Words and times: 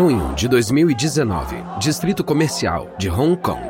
Junho 0.00 0.34
de 0.34 0.48
2019, 0.48 1.56
Distrito 1.78 2.24
Comercial 2.24 2.90
de 2.98 3.10
Hong 3.10 3.36
Kong. 3.36 3.68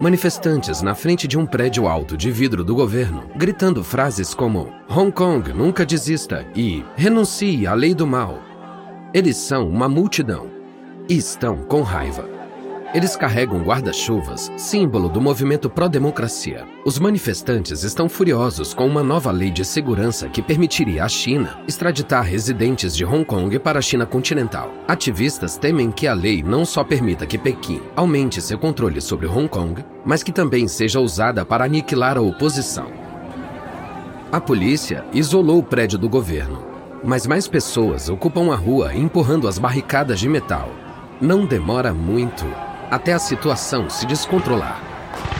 Manifestantes 0.00 0.82
na 0.82 0.96
frente 0.96 1.28
de 1.28 1.38
um 1.38 1.46
prédio 1.46 1.86
alto 1.86 2.16
de 2.16 2.28
vidro 2.32 2.64
do 2.64 2.74
governo, 2.74 3.22
gritando 3.36 3.84
frases 3.84 4.34
como 4.34 4.74
Hong 4.88 5.12
Kong 5.12 5.52
nunca 5.52 5.86
desista 5.86 6.44
e 6.56 6.84
renuncie 6.96 7.68
à 7.68 7.74
lei 7.74 7.94
do 7.94 8.04
mal. 8.04 8.40
Eles 9.14 9.36
são 9.36 9.68
uma 9.68 9.88
multidão 9.88 10.50
e 11.08 11.16
estão 11.16 11.58
com 11.58 11.82
raiva. 11.82 12.35
Eles 12.94 13.16
carregam 13.16 13.62
guarda-chuvas, 13.62 14.50
símbolo 14.56 15.08
do 15.08 15.20
movimento 15.20 15.68
pró-democracia. 15.68 16.64
Os 16.84 16.98
manifestantes 16.98 17.82
estão 17.82 18.08
furiosos 18.08 18.72
com 18.72 18.86
uma 18.86 19.02
nova 19.02 19.30
lei 19.30 19.50
de 19.50 19.64
segurança 19.64 20.28
que 20.28 20.40
permitiria 20.40 21.04
à 21.04 21.08
China 21.08 21.58
extraditar 21.66 22.22
residentes 22.22 22.96
de 22.96 23.04
Hong 23.04 23.24
Kong 23.24 23.58
para 23.58 23.80
a 23.80 23.82
China 23.82 24.06
continental. 24.06 24.72
Ativistas 24.86 25.56
temem 25.58 25.90
que 25.90 26.06
a 26.06 26.14
lei 26.14 26.42
não 26.42 26.64
só 26.64 26.84
permita 26.84 27.26
que 27.26 27.36
Pequim 27.36 27.82
aumente 27.96 28.40
seu 28.40 28.58
controle 28.58 29.00
sobre 29.00 29.26
Hong 29.26 29.48
Kong, 29.48 29.84
mas 30.04 30.22
que 30.22 30.32
também 30.32 30.68
seja 30.68 31.00
usada 31.00 31.44
para 31.44 31.64
aniquilar 31.64 32.16
a 32.16 32.22
oposição. 32.22 32.86
A 34.30 34.40
polícia 34.40 35.04
isolou 35.12 35.58
o 35.58 35.62
prédio 35.62 35.98
do 35.98 36.08
governo, 36.08 36.64
mas 37.04 37.26
mais 37.26 37.48
pessoas 37.48 38.08
ocupam 38.08 38.52
a 38.52 38.56
rua 38.56 38.94
empurrando 38.94 39.48
as 39.48 39.58
barricadas 39.58 40.20
de 40.20 40.28
metal. 40.28 40.70
Não 41.20 41.46
demora 41.46 41.92
muito 41.92 42.44
até 42.90 43.12
a 43.12 43.18
situação 43.18 43.88
se 43.90 44.06
descontrolar. 44.06 44.80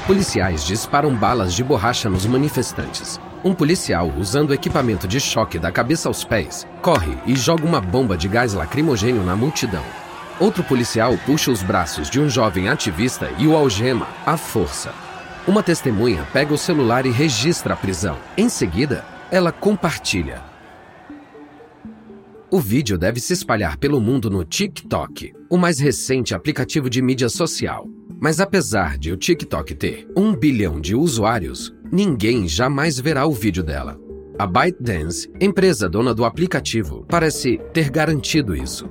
Policiais 0.06 0.64
disparam 0.64 1.14
balas 1.14 1.52
de 1.52 1.64
borracha 1.64 2.08
nos 2.08 2.26
manifestantes. 2.26 3.20
Um 3.44 3.54
policial, 3.54 4.12
usando 4.16 4.54
equipamento 4.54 5.06
de 5.06 5.20
choque 5.20 5.58
da 5.58 5.70
cabeça 5.70 6.08
aos 6.08 6.24
pés, 6.24 6.66
corre 6.80 7.16
e 7.26 7.34
joga 7.36 7.64
uma 7.64 7.80
bomba 7.80 8.16
de 8.16 8.28
gás 8.28 8.54
lacrimogênio 8.54 9.22
na 9.22 9.36
multidão. 9.36 9.82
Outro 10.38 10.62
policial 10.62 11.16
puxa 11.24 11.50
os 11.50 11.62
braços 11.62 12.10
de 12.10 12.20
um 12.20 12.28
jovem 12.28 12.68
ativista 12.68 13.30
e 13.38 13.46
o 13.46 13.56
algema 13.56 14.06
à 14.24 14.36
força. 14.36 14.92
Uma 15.46 15.62
testemunha 15.62 16.26
pega 16.32 16.52
o 16.52 16.58
celular 16.58 17.06
e 17.06 17.10
registra 17.10 17.74
a 17.74 17.76
prisão. 17.76 18.16
Em 18.36 18.48
seguida, 18.48 19.04
ela 19.30 19.52
compartilha. 19.52 20.55
O 22.56 22.58
vídeo 22.58 22.96
deve 22.96 23.20
se 23.20 23.34
espalhar 23.34 23.76
pelo 23.76 24.00
mundo 24.00 24.30
no 24.30 24.42
TikTok, 24.42 25.34
o 25.50 25.58
mais 25.58 25.78
recente 25.78 26.34
aplicativo 26.34 26.88
de 26.88 27.02
mídia 27.02 27.28
social. 27.28 27.86
Mas 28.18 28.40
apesar 28.40 28.96
de 28.96 29.12
o 29.12 29.16
TikTok 29.18 29.74
ter 29.74 30.08
um 30.16 30.34
bilhão 30.34 30.80
de 30.80 30.96
usuários, 30.96 31.70
ninguém 31.92 32.48
jamais 32.48 32.98
verá 32.98 33.26
o 33.26 33.32
vídeo 33.32 33.62
dela. 33.62 34.00
A 34.38 34.46
ByteDance, 34.46 35.30
empresa 35.38 35.86
dona 35.86 36.14
do 36.14 36.24
aplicativo, 36.24 37.04
parece 37.06 37.60
ter 37.74 37.90
garantido 37.90 38.56
isso. 38.56 38.88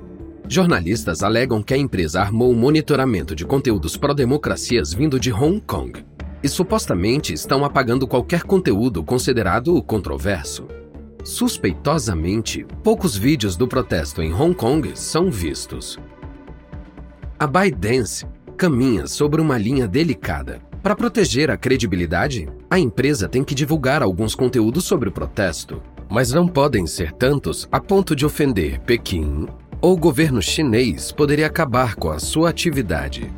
Jornalistas 0.48 1.24
alegam 1.24 1.60
que 1.60 1.74
a 1.74 1.76
empresa 1.76 2.20
armou 2.20 2.52
um 2.52 2.56
monitoramento 2.56 3.34
de 3.34 3.44
conteúdos 3.44 3.96
pró-democracias 3.96 4.94
vindo 4.94 5.18
de 5.18 5.32
Hong 5.32 5.60
Kong 5.60 6.04
e 6.40 6.48
supostamente 6.48 7.32
estão 7.32 7.64
apagando 7.64 8.06
qualquer 8.06 8.44
conteúdo 8.44 9.02
considerado 9.02 9.82
controverso. 9.82 10.68
Suspeitosamente, 11.26 12.64
poucos 12.84 13.16
vídeos 13.16 13.56
do 13.56 13.66
protesto 13.66 14.22
em 14.22 14.32
Hong 14.32 14.54
Kong 14.54 14.92
são 14.94 15.28
vistos. 15.28 15.98
A 17.36 17.48
ByteDance 17.48 18.24
caminha 18.56 19.08
sobre 19.08 19.40
uma 19.40 19.58
linha 19.58 19.88
delicada. 19.88 20.60
Para 20.84 20.94
proteger 20.94 21.50
a 21.50 21.56
credibilidade, 21.56 22.48
a 22.70 22.78
empresa 22.78 23.28
tem 23.28 23.42
que 23.42 23.56
divulgar 23.56 24.04
alguns 24.04 24.36
conteúdos 24.36 24.84
sobre 24.84 25.08
o 25.08 25.12
protesto, 25.12 25.82
mas 26.08 26.30
não 26.30 26.46
podem 26.46 26.86
ser 26.86 27.10
tantos 27.10 27.66
a 27.72 27.80
ponto 27.80 28.14
de 28.14 28.24
ofender 28.24 28.78
Pequim 28.82 29.48
ou 29.80 29.94
o 29.94 29.98
governo 29.98 30.40
chinês 30.40 31.10
poderia 31.10 31.48
acabar 31.48 31.96
com 31.96 32.08
a 32.08 32.20
sua 32.20 32.50
atividade. 32.50 33.28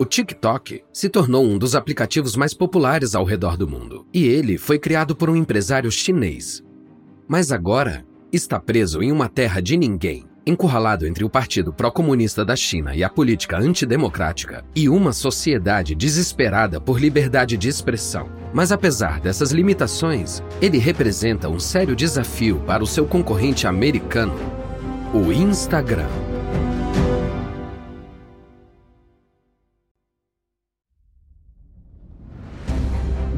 O 0.00 0.06
TikTok 0.06 0.82
se 0.90 1.10
tornou 1.10 1.44
um 1.44 1.58
dos 1.58 1.74
aplicativos 1.74 2.34
mais 2.34 2.54
populares 2.54 3.14
ao 3.14 3.22
redor 3.22 3.54
do 3.54 3.68
mundo, 3.68 4.06
e 4.14 4.26
ele 4.26 4.56
foi 4.56 4.78
criado 4.78 5.14
por 5.14 5.28
um 5.28 5.36
empresário 5.36 5.92
chinês. 5.92 6.64
Mas 7.28 7.52
agora 7.52 8.02
está 8.32 8.58
preso 8.58 9.02
em 9.02 9.12
uma 9.12 9.28
terra 9.28 9.60
de 9.60 9.76
ninguém, 9.76 10.24
encurralado 10.46 11.06
entre 11.06 11.22
o 11.22 11.28
Partido 11.28 11.70
Pró-Comunista 11.70 12.46
da 12.46 12.56
China 12.56 12.96
e 12.96 13.04
a 13.04 13.10
política 13.10 13.58
antidemocrática, 13.58 14.64
e 14.74 14.88
uma 14.88 15.12
sociedade 15.12 15.94
desesperada 15.94 16.80
por 16.80 16.98
liberdade 16.98 17.58
de 17.58 17.68
expressão. 17.68 18.26
Mas 18.54 18.72
apesar 18.72 19.20
dessas 19.20 19.52
limitações, 19.52 20.42
ele 20.62 20.78
representa 20.78 21.46
um 21.50 21.60
sério 21.60 21.94
desafio 21.94 22.58
para 22.60 22.82
o 22.82 22.86
seu 22.86 23.04
concorrente 23.04 23.66
americano, 23.66 24.32
o 25.12 25.30
Instagram. 25.30 26.08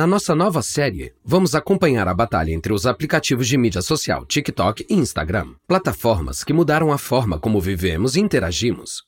Na 0.00 0.06
nossa 0.06 0.34
nova 0.34 0.62
série, 0.62 1.12
vamos 1.22 1.54
acompanhar 1.54 2.08
a 2.08 2.14
batalha 2.14 2.52
entre 2.52 2.72
os 2.72 2.86
aplicativos 2.86 3.46
de 3.46 3.58
mídia 3.58 3.82
social 3.82 4.24
TikTok 4.24 4.86
e 4.88 4.94
Instagram, 4.94 5.48
plataformas 5.68 6.42
que 6.42 6.54
mudaram 6.54 6.90
a 6.90 6.96
forma 6.96 7.38
como 7.38 7.60
vivemos 7.60 8.16
e 8.16 8.20
interagimos. 8.20 9.02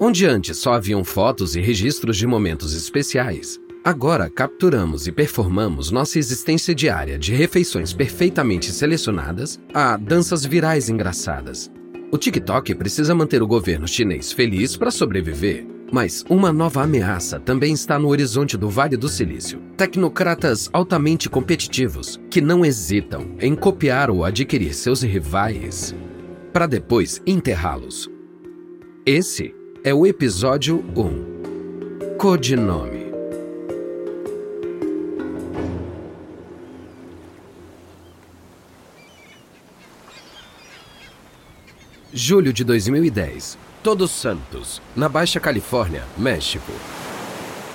Onde 0.00 0.24
antes 0.24 0.56
só 0.56 0.72
haviam 0.72 1.04
fotos 1.04 1.54
e 1.54 1.60
registros 1.60 2.16
de 2.16 2.26
momentos 2.26 2.72
especiais, 2.72 3.60
agora 3.84 4.30
capturamos 4.30 5.06
e 5.06 5.12
performamos 5.12 5.90
nossa 5.90 6.18
existência 6.18 6.74
diária 6.74 7.18
de 7.18 7.34
refeições 7.34 7.92
perfeitamente 7.92 8.72
selecionadas 8.72 9.60
a 9.74 9.98
danças 9.98 10.46
virais 10.46 10.88
engraçadas. 10.88 11.70
O 12.10 12.16
TikTok 12.16 12.74
precisa 12.74 13.14
manter 13.14 13.42
o 13.42 13.46
governo 13.46 13.86
chinês 13.86 14.32
feliz 14.32 14.78
para 14.78 14.90
sobreviver 14.90 15.77
mas 15.90 16.24
uma 16.28 16.52
nova 16.52 16.82
ameaça 16.82 17.40
também 17.40 17.72
está 17.72 17.98
no 17.98 18.08
horizonte 18.08 18.56
do 18.56 18.68
Vale 18.68 18.96
do 18.96 19.08
Silício. 19.08 19.60
Tecnocratas 19.76 20.68
altamente 20.72 21.28
competitivos 21.28 22.20
que 22.30 22.40
não 22.40 22.64
hesitam 22.64 23.34
em 23.40 23.54
copiar 23.54 24.10
ou 24.10 24.24
adquirir 24.24 24.74
seus 24.74 25.02
rivais 25.02 25.94
para 26.52 26.66
depois 26.66 27.22
enterrá-los. 27.26 28.10
Esse 29.06 29.54
é 29.84 29.94
o 29.94 30.06
episódio 30.06 30.84
1. 30.96 32.16
Codinome. 32.16 33.08
Julho 42.12 42.52
de 42.52 42.64
2010. 42.64 43.67
Todos 43.80 44.10
Santos, 44.10 44.82
na 44.96 45.08
Baixa 45.08 45.38
Califórnia, 45.38 46.02
México. 46.16 46.72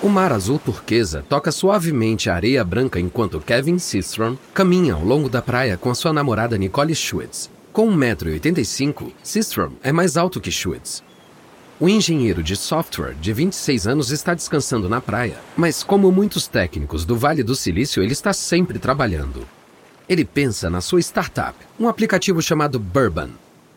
O 0.01 0.09
mar 0.09 0.33
azul 0.33 0.59
turquesa 0.59 1.23
toca 1.29 1.50
suavemente 1.50 2.29
a 2.29 2.35
areia 2.35 2.61
branca 2.61 3.00
enquanto 3.00 3.39
Kevin 3.39 3.79
Systrom 3.79 4.35
caminha 4.53 4.95
ao 4.95 5.03
longo 5.03 5.29
da 5.29 5.41
praia 5.41 5.77
com 5.77 5.95
sua 5.95 6.11
namorada 6.11 6.57
Nicole 6.57 6.94
Schwitz. 6.94 7.50
Com 7.71 7.89
1,85m, 7.95 9.13
Systrom 9.23 9.71
é 9.81 9.94
mais 9.94 10.17
alto 10.17 10.41
que 10.41 10.51
Schwitz. 10.51 11.01
O 11.79 11.88
engenheiro 11.88 12.44
de 12.44 12.57
software 12.57 13.15
de 13.15 13.31
26 13.31 13.88
anos 13.88 14.11
está 14.11 14.33
descansando 14.33 14.89
na 14.89 14.99
praia, 14.99 15.38
mas 15.56 15.83
como 15.83 16.11
muitos 16.11 16.47
técnicos 16.47 17.06
do 17.06 17.15
Vale 17.15 17.44
do 17.44 17.56
Silício, 17.56 18.03
ele 18.03 18.11
está 18.11 18.33
sempre 18.33 18.77
trabalhando. 18.77 19.47
Ele 20.07 20.25
pensa 20.25 20.69
na 20.69 20.81
sua 20.81 20.99
startup, 20.99 21.56
um 21.79 21.88
aplicativo 21.88 22.41
chamado 22.41 22.77
Bourbon, 22.77 23.29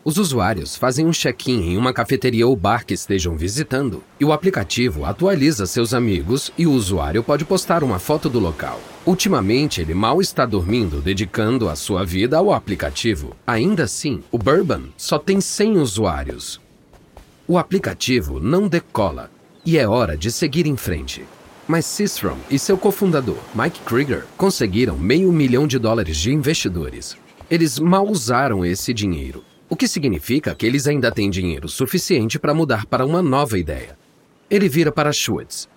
os 0.07 0.17
usuários 0.17 0.75
fazem 0.77 1.05
um 1.05 1.11
check-in 1.11 1.71
em 1.71 1.77
uma 1.77 1.91
cafeteria 1.91 2.47
ou 2.47 2.55
bar 2.55 2.85
que 2.85 2.93
estejam 2.93 3.35
visitando 3.35 4.01
e 4.19 4.23
o 4.23 4.31
aplicativo 4.31 5.03
atualiza 5.03 5.65
seus 5.65 5.93
amigos 5.93 6.49
e 6.57 6.65
o 6.65 6.71
usuário 6.71 7.21
pode 7.21 7.43
postar 7.43 7.83
uma 7.83 7.99
foto 7.99 8.29
do 8.29 8.39
local. 8.39 8.79
Ultimamente, 9.05 9.81
ele 9.81 9.93
mal 9.93 10.21
está 10.21 10.45
dormindo, 10.45 11.01
dedicando 11.01 11.67
a 11.67 11.75
sua 11.75 12.05
vida 12.05 12.37
ao 12.37 12.53
aplicativo. 12.53 13.35
Ainda 13.45 13.83
assim, 13.83 14.23
o 14.31 14.37
Bourbon 14.37 14.83
só 14.95 15.19
tem 15.19 15.41
100 15.41 15.77
usuários. 15.77 16.61
O 17.45 17.57
aplicativo 17.57 18.39
não 18.39 18.67
decola 18.67 19.29
e 19.65 19.77
é 19.77 19.85
hora 19.87 20.17
de 20.17 20.31
seguir 20.31 20.67
em 20.67 20.77
frente. 20.77 21.25
Mas 21.67 21.85
Systrom 21.85 22.37
e 22.49 22.57
seu 22.57 22.77
cofundador, 22.77 23.39
Mike 23.53 23.81
Krieger, 23.81 24.23
conseguiram 24.37 24.97
meio 24.97 25.33
milhão 25.33 25.67
de 25.67 25.77
dólares 25.77 26.15
de 26.15 26.31
investidores. 26.31 27.17
Eles 27.51 27.77
mal 27.77 28.07
usaram 28.07 28.65
esse 28.65 28.93
dinheiro 28.93 29.43
o 29.69 29.75
que 29.75 29.87
significa 29.87 30.55
que 30.55 30.65
eles 30.65 30.87
ainda 30.87 31.11
têm 31.11 31.29
dinheiro 31.29 31.67
suficiente 31.67 32.39
para 32.39 32.53
mudar 32.53 32.85
para 32.85 33.05
uma 33.05 33.21
nova 33.21 33.57
ideia. 33.57 33.97
Ele 34.49 34.69
vira 34.69 34.91
para 34.91 35.11
Schwartz. 35.11 35.67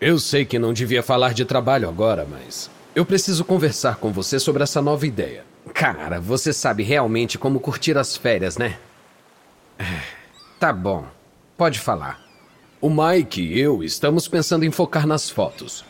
Eu 0.00 0.18
sei 0.18 0.44
que 0.44 0.58
não 0.58 0.72
devia 0.72 1.02
falar 1.02 1.32
de 1.32 1.44
trabalho 1.44 1.88
agora, 1.88 2.26
mas 2.28 2.70
eu 2.94 3.06
preciso 3.06 3.44
conversar 3.44 3.96
com 3.96 4.12
você 4.12 4.38
sobre 4.38 4.62
essa 4.62 4.82
nova 4.82 5.06
ideia. 5.06 5.44
Cara, 5.72 6.20
você 6.20 6.52
sabe 6.52 6.82
realmente 6.82 7.38
como 7.38 7.60
curtir 7.60 7.96
as 7.96 8.16
férias, 8.16 8.58
né? 8.58 8.78
Tá 10.58 10.72
bom. 10.72 11.06
Pode 11.56 11.78
falar. 11.78 12.20
O 12.80 12.90
Mike 12.90 13.40
e 13.40 13.60
eu 13.60 13.84
estamos 13.84 14.26
pensando 14.26 14.64
em 14.64 14.72
focar 14.72 15.06
nas 15.06 15.30
fotos. 15.30 15.84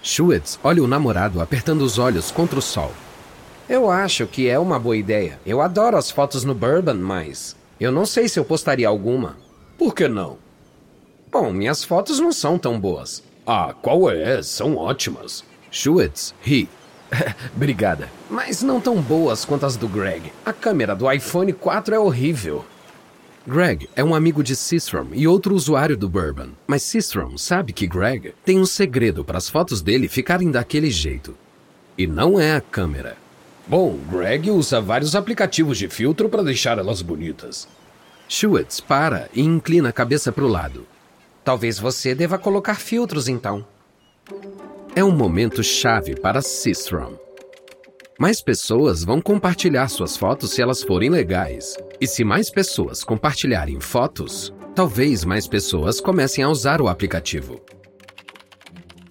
Schwartz 0.00 0.60
olha 0.62 0.82
o 0.82 0.86
namorado 0.86 1.40
apertando 1.40 1.82
os 1.82 1.98
olhos 1.98 2.30
contra 2.30 2.58
o 2.58 2.62
sol. 2.62 2.92
Eu 3.68 3.90
acho 3.90 4.26
que 4.26 4.48
é 4.48 4.58
uma 4.58 4.78
boa 4.78 4.96
ideia. 4.96 5.38
Eu 5.46 5.60
adoro 5.60 5.96
as 5.96 6.10
fotos 6.10 6.44
no 6.44 6.54
Bourbon, 6.54 6.94
mas 6.94 7.56
eu 7.78 7.92
não 7.92 8.04
sei 8.04 8.28
se 8.28 8.38
eu 8.38 8.44
postaria 8.44 8.88
alguma. 8.88 9.36
Por 9.78 9.94
que 9.94 10.08
não? 10.08 10.36
Bom, 11.30 11.52
minhas 11.52 11.82
fotos 11.82 12.18
não 12.18 12.32
são 12.32 12.58
tão 12.58 12.78
boas. 12.78 13.22
Ah, 13.46 13.74
qual 13.80 14.10
é? 14.10 14.42
São 14.42 14.76
ótimas. 14.76 15.44
Schwartz 15.70 16.34
ri. 16.42 16.68
Obrigada. 17.54 18.10
Mas 18.28 18.62
não 18.62 18.80
tão 18.80 19.00
boas 19.00 19.44
quanto 19.44 19.64
as 19.64 19.76
do 19.76 19.88
Greg. 19.88 20.32
A 20.44 20.52
câmera 20.52 20.94
do 20.94 21.10
iPhone 21.10 21.52
4 21.52 21.94
é 21.94 21.98
horrível. 21.98 22.64
Greg 23.46 23.88
é 23.96 24.04
um 24.04 24.14
amigo 24.14 24.42
de 24.42 24.54
Sistrom 24.54 25.08
e 25.12 25.26
outro 25.26 25.54
usuário 25.54 25.96
do 25.96 26.08
Bourbon, 26.08 26.50
mas 26.64 26.82
Sistrom 26.82 27.36
sabe 27.36 27.72
que 27.72 27.88
Greg 27.88 28.34
tem 28.44 28.60
um 28.60 28.66
segredo 28.66 29.24
para 29.24 29.38
as 29.38 29.48
fotos 29.48 29.82
dele 29.82 30.06
ficarem 30.06 30.50
daquele 30.50 30.90
jeito. 30.90 31.34
E 31.98 32.06
não 32.06 32.38
é 32.38 32.54
a 32.54 32.60
câmera. 32.60 33.21
Bom, 33.66 33.96
Greg 34.10 34.50
usa 34.50 34.80
vários 34.80 35.14
aplicativos 35.14 35.78
de 35.78 35.88
filtro 35.88 36.28
para 36.28 36.42
deixar 36.42 36.78
elas 36.78 37.00
bonitas. 37.00 37.68
Schwartz 38.28 38.80
para 38.80 39.28
e 39.32 39.42
inclina 39.42 39.90
a 39.90 39.92
cabeça 39.92 40.32
para 40.32 40.44
o 40.44 40.48
lado. 40.48 40.86
Talvez 41.44 41.78
você 41.78 42.14
deva 42.14 42.38
colocar 42.38 42.76
filtros 42.76 43.28
então. 43.28 43.64
É 44.94 45.02
um 45.02 45.10
momento 45.10 45.62
chave 45.62 46.14
para 46.18 46.42
Sistrom. 46.42 47.14
Mais 48.18 48.40
pessoas 48.40 49.04
vão 49.04 49.20
compartilhar 49.20 49.88
suas 49.88 50.16
fotos 50.16 50.50
se 50.52 50.62
elas 50.62 50.82
forem 50.82 51.10
legais. 51.10 51.76
E 52.00 52.06
se 52.06 52.24
mais 52.24 52.50
pessoas 52.50 53.02
compartilharem 53.02 53.80
fotos, 53.80 54.52
talvez 54.74 55.24
mais 55.24 55.46
pessoas 55.46 56.00
comecem 56.00 56.44
a 56.44 56.48
usar 56.48 56.80
o 56.80 56.88
aplicativo. 56.88 57.60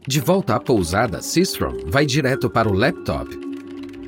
De 0.07 0.19
volta 0.19 0.56
à 0.56 0.59
pousada, 0.59 1.21
Sistrom 1.21 1.77
vai 1.88 2.06
direto 2.06 2.50
para 2.50 2.69
o 2.69 2.74
laptop. 2.74 3.50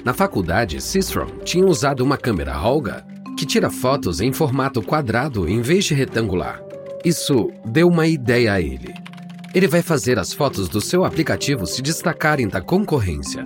Na 0.03 0.13
faculdade, 0.13 0.81
Sistrom 0.81 1.27
tinha 1.45 1.65
usado 1.65 2.01
uma 2.01 2.17
câmera 2.17 2.57
Holga 2.57 3.05
que 3.37 3.45
tira 3.45 3.69
fotos 3.69 4.19
em 4.19 4.33
formato 4.33 4.81
quadrado 4.81 5.47
em 5.47 5.61
vez 5.61 5.85
de 5.85 5.93
retangular. 5.93 6.61
Isso 7.05 7.51
deu 7.65 7.87
uma 7.87 8.05
ideia 8.05 8.53
a 8.53 8.61
ele. 8.61 8.93
Ele 9.53 9.67
vai 9.67 9.81
fazer 9.81 10.19
as 10.19 10.33
fotos 10.33 10.67
do 10.67 10.81
seu 10.81 11.05
aplicativo 11.05 11.65
se 11.65 11.81
destacarem 11.81 12.47
da 12.47 12.59
concorrência. 12.61 13.45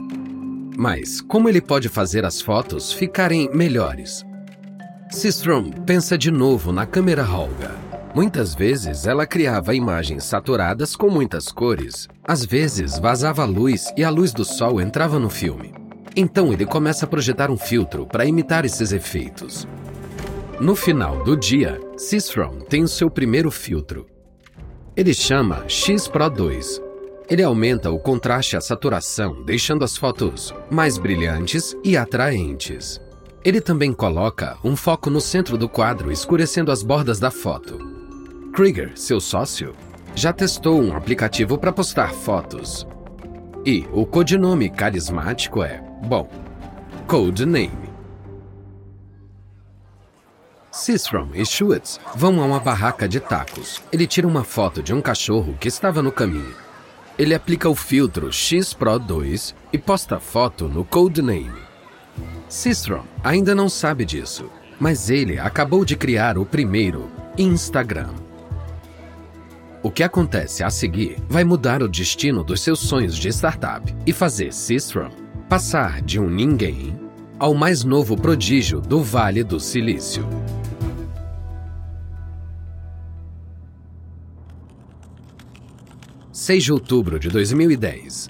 Mas 0.77 1.21
como 1.21 1.47
ele 1.47 1.61
pode 1.61 1.89
fazer 1.89 2.25
as 2.25 2.41
fotos 2.41 2.91
ficarem 2.91 3.49
melhores? 3.53 4.25
Sistrom 5.11 5.71
pensa 5.85 6.17
de 6.17 6.31
novo 6.31 6.71
na 6.71 6.85
câmera 6.85 7.23
Holga. 7.23 7.75
Muitas 8.15 8.55
vezes 8.55 9.05
ela 9.05 9.27
criava 9.27 9.75
imagens 9.75 10.23
saturadas 10.23 10.95
com 10.95 11.09
muitas 11.09 11.51
cores. 11.51 12.07
Às 12.23 12.43
vezes 12.43 12.97
vazava 12.97 13.45
luz 13.45 13.91
e 13.95 14.03
a 14.03 14.09
luz 14.09 14.33
do 14.33 14.43
sol 14.43 14.81
entrava 14.81 15.19
no 15.19 15.29
filme. 15.29 15.86
Então 16.17 16.51
ele 16.51 16.65
começa 16.65 17.05
a 17.05 17.07
projetar 17.07 17.49
um 17.49 17.57
filtro 17.57 18.05
para 18.05 18.25
imitar 18.25 18.65
esses 18.65 18.91
efeitos. 18.91 19.65
No 20.59 20.75
final 20.75 21.23
do 21.23 21.37
dia, 21.37 21.79
Sistrom 21.95 22.59
tem 22.59 22.83
o 22.83 22.87
seu 22.89 23.09
primeiro 23.09 23.49
filtro. 23.49 24.05
Ele 24.95 25.13
chama 25.13 25.63
X 25.69 26.09
Pro 26.09 26.29
2 26.29 26.87
ele 27.29 27.43
aumenta 27.43 27.91
o 27.91 27.99
contraste 27.99 28.55
e 28.55 28.57
a 28.57 28.61
saturação, 28.61 29.43
deixando 29.43 29.83
as 29.83 29.97
fotos 29.97 30.53
mais 30.69 30.97
brilhantes 30.97 31.75
e 31.83 31.97
atraentes. 31.97 33.01
Ele 33.43 33.59
também 33.59 33.91
coloca 33.91 34.57
um 34.63 34.77
foco 34.77 35.09
no 35.09 35.19
centro 35.19 35.57
do 35.57 35.67
quadro, 35.67 36.09
escurecendo 36.09 36.71
as 36.71 36.81
bordas 36.81 37.19
da 37.19 37.29
foto. 37.29 37.77
Krieger, 38.53 38.93
seu 38.95 39.19
sócio, 39.19 39.75
já 40.15 40.31
testou 40.31 40.81
um 40.81 40.95
aplicativo 40.95 41.57
para 41.57 41.73
postar 41.73 42.13
fotos. 42.13 42.87
E 43.65 43.85
o 43.91 44.05
codinome 44.05 44.69
carismático 44.69 45.61
é, 45.61 45.83
bom, 46.03 46.29
Codename. 47.07 47.87
Sistrom 50.71 51.29
e 51.33 51.45
Schutz 51.45 51.99
vão 52.15 52.41
a 52.41 52.45
uma 52.45 52.59
barraca 52.59 53.07
de 53.07 53.19
tacos. 53.19 53.81
Ele 53.91 54.05
tira 54.05 54.27
uma 54.27 54.43
foto 54.43 54.83
de 54.83 54.93
um 54.93 55.01
cachorro 55.01 55.57
que 55.59 55.67
estava 55.67 56.01
no 56.03 56.11
caminho 56.11 56.67
ele 57.17 57.33
aplica 57.33 57.67
o 57.67 57.73
filtro 57.73 58.31
X 58.31 58.73
Pro 58.73 58.99
2 58.99 59.55
e 59.73 59.77
posta 59.77 60.17
a 60.17 60.19
foto 60.19 60.67
no 60.67 60.85
Codename. 60.85 61.65
Sistrom 62.47 63.03
ainda 63.23 63.55
não 63.55 63.67
sabe 63.67 64.05
disso, 64.05 64.49
mas 64.79 65.09
ele 65.09 65.39
acabou 65.39 65.83
de 65.83 65.95
criar 65.95 66.37
o 66.37 66.45
primeiro 66.45 67.09
Instagram. 67.37 68.13
O 69.81 69.89
que 69.89 70.03
acontece 70.03 70.63
a 70.63 70.69
seguir 70.69 71.17
vai 71.27 71.43
mudar 71.43 71.81
o 71.81 71.87
destino 71.87 72.43
dos 72.43 72.61
seus 72.61 72.79
sonhos 72.79 73.17
de 73.17 73.29
startup 73.29 73.95
e 74.05 74.13
fazer 74.13 74.53
Sistrom 74.53 75.09
passar 75.47 76.01
de 76.01 76.19
um 76.19 76.29
ninguém 76.29 76.99
ao 77.39 77.53
mais 77.53 77.81
novo 77.85 78.17
prodígio 78.17 78.81
do 78.81 79.01
Vale 79.01 79.45
do 79.45 79.61
Silício. 79.61 80.27
6 86.33 86.63
de 86.65 86.73
outubro 86.73 87.17
de 87.17 87.29
2010. 87.29 88.29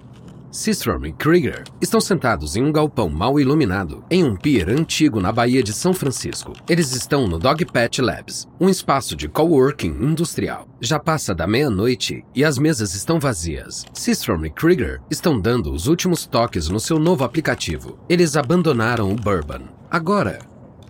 Sistrom 0.58 1.06
e 1.06 1.12
Krieger 1.12 1.66
estão 1.80 2.02
sentados 2.02 2.56
em 2.56 2.64
um 2.64 2.72
galpão 2.72 3.10
mal 3.10 3.40
iluminado 3.40 4.04
em 4.10 4.24
um 4.24 4.36
pier 4.36 4.68
antigo 4.72 5.22
na 5.22 5.32
Baía 5.32 5.62
de 5.62 5.72
São 5.72 5.94
Francisco. 5.94 6.54
Eles 6.68 6.96
estão 6.96 7.28
no 7.28 7.38
Dogpatch 7.38 8.00
Labs, 8.00 8.48
um 8.60 8.68
espaço 8.68 9.16
de 9.16 9.28
coworking 9.28 9.96
industrial. 10.02 10.68
Já 10.82 10.98
passa 10.98 11.36
da 11.36 11.46
meia-noite 11.46 12.26
e 12.34 12.44
as 12.44 12.58
mesas 12.58 12.96
estão 12.96 13.20
vazias. 13.20 13.86
Sistrom 13.94 14.44
e 14.46 14.50
Krieger 14.50 15.00
estão 15.12 15.40
dando 15.40 15.72
os 15.72 15.86
últimos 15.86 16.26
toques 16.26 16.70
no 16.70 16.80
seu 16.80 16.98
novo 16.98 17.24
aplicativo. 17.24 18.00
Eles 18.10 18.36
abandonaram 18.36 19.12
o 19.12 19.16
Bourbon. 19.16 19.62
Agora, 19.92 20.40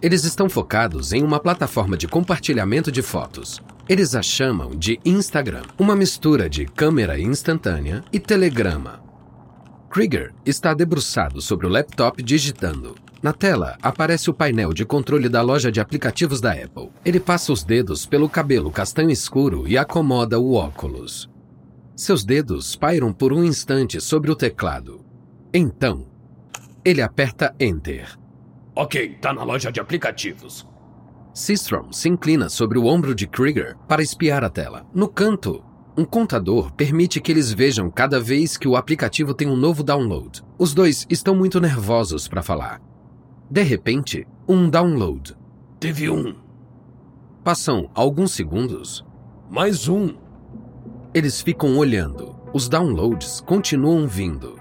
eles 0.02 0.24
estão 0.24 0.48
focados 0.48 1.12
em 1.12 1.22
uma 1.22 1.42
plataforma 1.42 1.98
de 1.98 2.08
compartilhamento 2.08 2.90
de 2.90 3.02
fotos. 3.02 3.62
Eles 3.90 4.16
a 4.16 4.22
chamam 4.22 4.70
de 4.70 4.98
Instagram, 5.04 5.64
uma 5.78 5.94
mistura 5.94 6.50
de 6.50 6.66
câmera 6.66 7.20
instantânea 7.20 8.02
e 8.14 8.18
telegrama. 8.20 9.06
Krieger 9.90 10.34
está 10.46 10.74
debruçado 10.74 11.42
sobre 11.42 11.66
o 11.66 11.70
laptop 11.70 12.22
digitando. 12.22 12.96
Na 13.22 13.34
tela 13.34 13.78
aparece 13.82 14.30
o 14.30 14.34
painel 14.34 14.74
de 14.74 14.86
controle 14.86 15.28
da 15.28 15.42
loja 15.42 15.72
de 15.72 15.80
aplicativos 15.80 16.40
da 16.40 16.52
Apple. 16.52 16.92
Ele 17.04 17.20
passa 17.20 17.52
os 17.52 17.64
dedos 17.64 18.06
pelo 18.06 18.30
cabelo 18.30 18.70
castanho 18.70 19.10
escuro 19.10 19.68
e 19.68 19.78
acomoda 19.78 20.40
o 20.40 20.54
óculos. 20.54 21.30
Seus 21.96 22.24
dedos 22.24 22.76
pairam 22.76 23.12
por 23.12 23.34
um 23.34 23.44
instante 23.44 24.00
sobre 24.00 24.30
o 24.30 24.36
teclado. 24.36 25.04
Então, 25.54 26.06
ele 26.86 27.02
aperta 27.02 27.56
Enter. 27.60 28.18
Ok, 28.76 29.18
tá 29.20 29.34
na 29.34 29.44
loja 29.44 29.72
de 29.72 29.80
aplicativos. 29.80 30.68
Sistrom 31.34 31.92
se 31.92 32.10
inclina 32.10 32.50
sobre 32.50 32.78
o 32.78 32.86
ombro 32.86 33.16
de 33.16 33.26
Krieger 33.26 33.76
para 33.88 34.04
espiar 34.04 34.44
a 34.44 34.50
tela. 34.50 34.86
No 34.94 35.08
canto, 35.08 35.64
um 35.98 36.06
contador 36.06 36.72
permite 36.74 37.20
que 37.20 37.32
eles 37.32 37.52
vejam 37.52 37.90
cada 37.90 38.20
vez 38.20 38.56
que 38.56 38.68
o 38.68 38.76
aplicativo 38.76 39.34
tem 39.34 39.50
um 39.50 39.56
novo 39.56 39.84
download. 39.84 40.44
Os 40.60 40.72
dois 40.72 41.08
estão 41.10 41.36
muito 41.36 41.60
nervosos 41.60 42.28
para 42.28 42.44
falar. 42.44 42.80
De 43.50 43.64
repente, 43.64 44.28
um 44.48 44.70
download. 44.70 45.36
Teve 45.80 46.08
um. 46.08 46.36
Passam 47.44 47.90
alguns 47.96 48.34
segundos. 48.34 49.04
Mais 49.50 49.88
um. 49.88 50.14
Eles 51.16 51.42
ficam 51.42 51.76
olhando. 51.78 52.36
Os 52.54 52.70
downloads 52.70 53.42
continuam 53.42 54.08
vindo. 54.08 54.57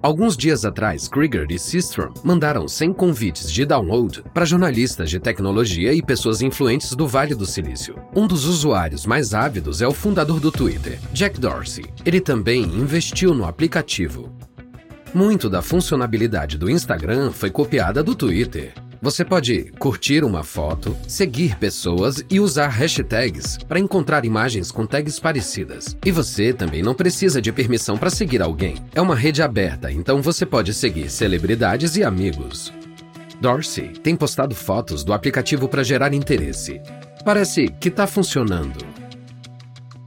Alguns 0.00 0.36
dias 0.36 0.64
atrás, 0.64 1.08
Krieger 1.08 1.46
e 1.50 1.58
Sistrom 1.58 2.12
mandaram 2.22 2.68
100 2.68 2.92
convites 2.92 3.50
de 3.50 3.64
download 3.64 4.22
para 4.32 4.44
jornalistas 4.44 5.10
de 5.10 5.18
tecnologia 5.18 5.92
e 5.92 6.00
pessoas 6.00 6.40
influentes 6.40 6.94
do 6.94 7.04
Vale 7.04 7.34
do 7.34 7.44
Silício. 7.44 7.96
Um 8.14 8.24
dos 8.24 8.44
usuários 8.44 9.04
mais 9.04 9.34
ávidos 9.34 9.82
é 9.82 9.88
o 9.88 9.92
fundador 9.92 10.38
do 10.38 10.52
Twitter, 10.52 11.00
Jack 11.12 11.40
Dorsey. 11.40 11.84
Ele 12.06 12.20
também 12.20 12.62
investiu 12.62 13.34
no 13.34 13.44
aplicativo. 13.44 14.32
Muito 15.12 15.50
da 15.50 15.62
funcionalidade 15.62 16.56
do 16.56 16.70
Instagram 16.70 17.32
foi 17.32 17.50
copiada 17.50 18.00
do 18.00 18.14
Twitter. 18.14 18.74
Você 19.00 19.24
pode 19.24 19.70
curtir 19.78 20.24
uma 20.24 20.42
foto, 20.42 20.96
seguir 21.06 21.56
pessoas 21.56 22.24
e 22.28 22.40
usar 22.40 22.66
hashtags 22.66 23.56
para 23.58 23.78
encontrar 23.78 24.24
imagens 24.24 24.72
com 24.72 24.84
tags 24.84 25.20
parecidas. 25.20 25.96
E 26.04 26.10
você 26.10 26.52
também 26.52 26.82
não 26.82 26.94
precisa 26.94 27.40
de 27.40 27.52
permissão 27.52 27.96
para 27.96 28.10
seguir 28.10 28.42
alguém. 28.42 28.74
É 28.92 29.00
uma 29.00 29.14
rede 29.14 29.40
aberta, 29.40 29.92
então 29.92 30.20
você 30.20 30.44
pode 30.44 30.74
seguir 30.74 31.08
celebridades 31.10 31.96
e 31.96 32.02
amigos. 32.02 32.72
Dorsey 33.40 33.90
tem 33.90 34.16
postado 34.16 34.52
fotos 34.52 35.04
do 35.04 35.12
aplicativo 35.12 35.68
para 35.68 35.84
gerar 35.84 36.12
interesse. 36.12 36.80
Parece 37.24 37.68
que 37.80 37.88
está 37.88 38.04
funcionando. 38.04 38.84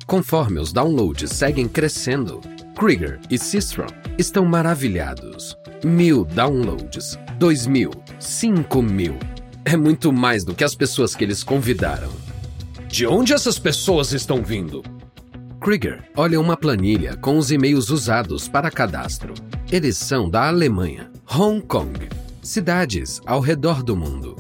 Conforme 0.05 0.60
os 0.60 0.74
downloads 0.74 1.31
seguem 1.31 1.69
crescendo, 1.69 2.41
Krieger 2.77 3.21
e 3.29 3.38
Systrom 3.38 3.88
estão 4.17 4.43
maravilhados. 4.43 5.55
Mil 5.81 6.25
downloads, 6.25 7.17
dois 7.41 7.65
mil, 7.65 7.89
cinco 8.19 8.83
mil. 8.83 9.17
É 9.65 9.75
muito 9.75 10.13
mais 10.13 10.43
do 10.43 10.53
que 10.53 10.63
as 10.63 10.75
pessoas 10.75 11.15
que 11.15 11.24
eles 11.24 11.43
convidaram. 11.43 12.12
De 12.88 13.07
onde 13.07 13.33
essas 13.33 13.57
pessoas 13.57 14.12
estão 14.12 14.43
vindo? 14.43 14.83
Krieger 15.60 16.03
olha 16.15 16.39
uma 16.39 16.55
planilha 16.55 17.17
com 17.17 17.39
os 17.39 17.50
e-mails 17.50 17.89
usados 17.89 18.48
para 18.48 18.69
cadastro. 18.69 19.33
Eles 19.71 19.98
são 19.98 20.29
da 20.29 20.50
Alemanha, 20.50 21.10
Hong 21.36 21.65
Kong, 21.65 22.10
cidades 22.43 23.19
ao 23.25 23.39
redor 23.39 23.81
do 23.81 23.95
mundo. 23.95 24.36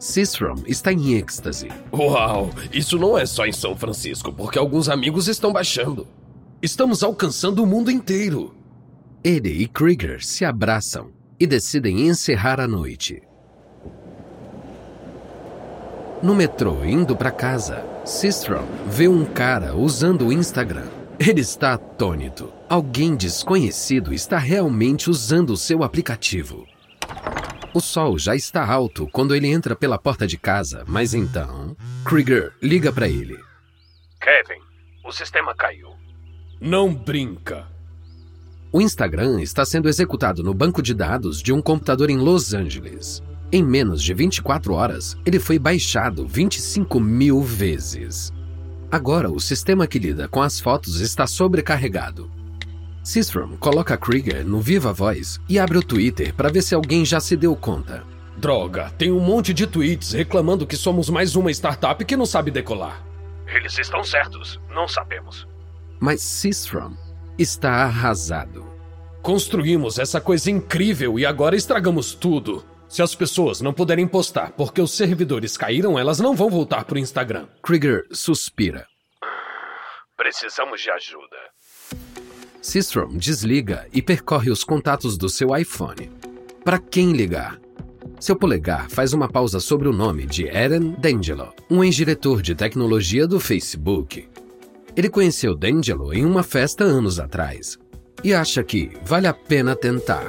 Sistrom 0.00 0.56
está 0.66 0.90
em 0.90 1.18
êxtase. 1.18 1.68
Uau, 1.92 2.48
isso 2.72 2.96
não 2.96 3.18
é 3.18 3.26
só 3.26 3.44
em 3.44 3.52
São 3.52 3.76
Francisco, 3.76 4.32
porque 4.32 4.58
alguns 4.58 4.88
amigos 4.88 5.28
estão 5.28 5.52
baixando. 5.52 6.06
Estamos 6.62 7.02
alcançando 7.02 7.62
o 7.62 7.66
mundo 7.66 7.90
inteiro. 7.90 8.54
Ele 9.22 9.50
e 9.50 9.68
Krieger 9.68 10.24
se 10.24 10.46
abraçam 10.46 11.17
e 11.38 11.46
decidem 11.46 12.08
encerrar 12.08 12.60
a 12.60 12.66
noite. 12.66 13.22
No 16.22 16.34
metrô, 16.34 16.84
indo 16.84 17.16
para 17.16 17.30
casa, 17.30 17.84
Sistrom 18.04 18.66
vê 18.86 19.06
um 19.06 19.24
cara 19.24 19.74
usando 19.76 20.26
o 20.26 20.32
Instagram. 20.32 20.88
Ele 21.18 21.40
está 21.40 21.74
atônito. 21.74 22.52
Alguém 22.68 23.16
desconhecido 23.16 24.12
está 24.12 24.38
realmente 24.38 25.08
usando 25.08 25.50
o 25.50 25.56
seu 25.56 25.82
aplicativo. 25.84 26.66
O 27.72 27.80
sol 27.80 28.18
já 28.18 28.34
está 28.34 28.66
alto 28.66 29.08
quando 29.12 29.34
ele 29.34 29.46
entra 29.46 29.76
pela 29.76 29.98
porta 29.98 30.26
de 30.26 30.36
casa, 30.36 30.84
mas 30.88 31.14
então. 31.14 31.76
Krieger 32.04 32.52
liga 32.60 32.92
para 32.92 33.08
ele. 33.08 33.38
Kevin, 34.20 34.60
o 35.04 35.12
sistema 35.12 35.54
caiu. 35.54 35.94
Não 36.60 36.92
brinca. 36.92 37.68
O 38.70 38.82
Instagram 38.82 39.40
está 39.40 39.64
sendo 39.64 39.88
executado 39.88 40.42
no 40.42 40.52
banco 40.52 40.82
de 40.82 40.92
dados 40.92 41.42
de 41.42 41.54
um 41.54 41.62
computador 41.62 42.10
em 42.10 42.18
Los 42.18 42.52
Angeles. 42.52 43.22
Em 43.50 43.62
menos 43.62 44.02
de 44.02 44.12
24 44.12 44.74
horas, 44.74 45.16
ele 45.24 45.38
foi 45.38 45.58
baixado 45.58 46.26
25 46.26 47.00
mil 47.00 47.40
vezes. 47.40 48.30
Agora, 48.92 49.30
o 49.30 49.40
sistema 49.40 49.86
que 49.86 49.98
lida 49.98 50.28
com 50.28 50.42
as 50.42 50.60
fotos 50.60 51.00
está 51.00 51.26
sobrecarregado. 51.26 52.30
Sistrom 53.02 53.56
coloca 53.56 53.96
Krieger 53.96 54.44
no 54.44 54.60
Viva 54.60 54.92
Voz 54.92 55.40
e 55.48 55.58
abre 55.58 55.78
o 55.78 55.82
Twitter 55.82 56.34
para 56.34 56.50
ver 56.50 56.60
se 56.60 56.74
alguém 56.74 57.06
já 57.06 57.20
se 57.20 57.38
deu 57.38 57.56
conta. 57.56 58.04
Droga, 58.36 58.92
tem 58.98 59.10
um 59.10 59.20
monte 59.20 59.54
de 59.54 59.66
tweets 59.66 60.12
reclamando 60.12 60.66
que 60.66 60.76
somos 60.76 61.08
mais 61.08 61.36
uma 61.36 61.50
startup 61.50 62.04
que 62.04 62.16
não 62.18 62.26
sabe 62.26 62.50
decolar. 62.50 63.02
Eles 63.46 63.78
estão 63.78 64.04
certos, 64.04 64.60
não 64.68 64.86
sabemos. 64.86 65.48
Mas 65.98 66.20
Sistrom 66.20 66.92
está 67.38 67.84
arrasado. 67.84 68.66
Construímos 69.22 69.98
essa 69.98 70.20
coisa 70.20 70.50
incrível 70.50 71.18
e 71.18 71.24
agora 71.24 71.54
estragamos 71.54 72.14
tudo. 72.14 72.64
Se 72.88 73.02
as 73.02 73.14
pessoas 73.14 73.60
não 73.60 73.72
puderem 73.72 74.08
postar 74.08 74.52
porque 74.52 74.80
os 74.80 74.92
servidores 74.92 75.56
caíram, 75.56 75.98
elas 75.98 76.18
não 76.18 76.34
vão 76.34 76.48
voltar 76.48 76.84
pro 76.84 76.98
Instagram. 76.98 77.46
Krieger 77.62 78.06
suspira. 78.10 78.86
Precisamos 80.16 80.80
de 80.80 80.90
ajuda. 80.90 81.36
Sistrom 82.60 83.16
desliga 83.16 83.86
e 83.92 84.02
percorre 84.02 84.50
os 84.50 84.64
contatos 84.64 85.16
do 85.16 85.28
seu 85.28 85.56
iPhone. 85.56 86.10
Para 86.64 86.78
quem 86.78 87.12
ligar? 87.12 87.60
Seu 88.18 88.34
polegar 88.34 88.90
faz 88.90 89.12
uma 89.12 89.28
pausa 89.28 89.60
sobre 89.60 89.86
o 89.86 89.92
nome 89.92 90.26
de 90.26 90.48
Eren 90.48 90.96
D'Angelo, 90.98 91.52
um 91.70 91.84
ex-diretor 91.84 92.42
de 92.42 92.54
tecnologia 92.54 93.28
do 93.28 93.38
Facebook. 93.38 94.28
Ele 94.98 95.08
conheceu 95.08 95.54
D'Angelo 95.54 96.12
em 96.12 96.24
uma 96.24 96.42
festa 96.42 96.82
anos 96.82 97.20
atrás 97.20 97.78
e 98.24 98.34
acha 98.34 98.64
que 98.64 98.90
vale 99.04 99.28
a 99.28 99.32
pena 99.32 99.76
tentar. 99.76 100.26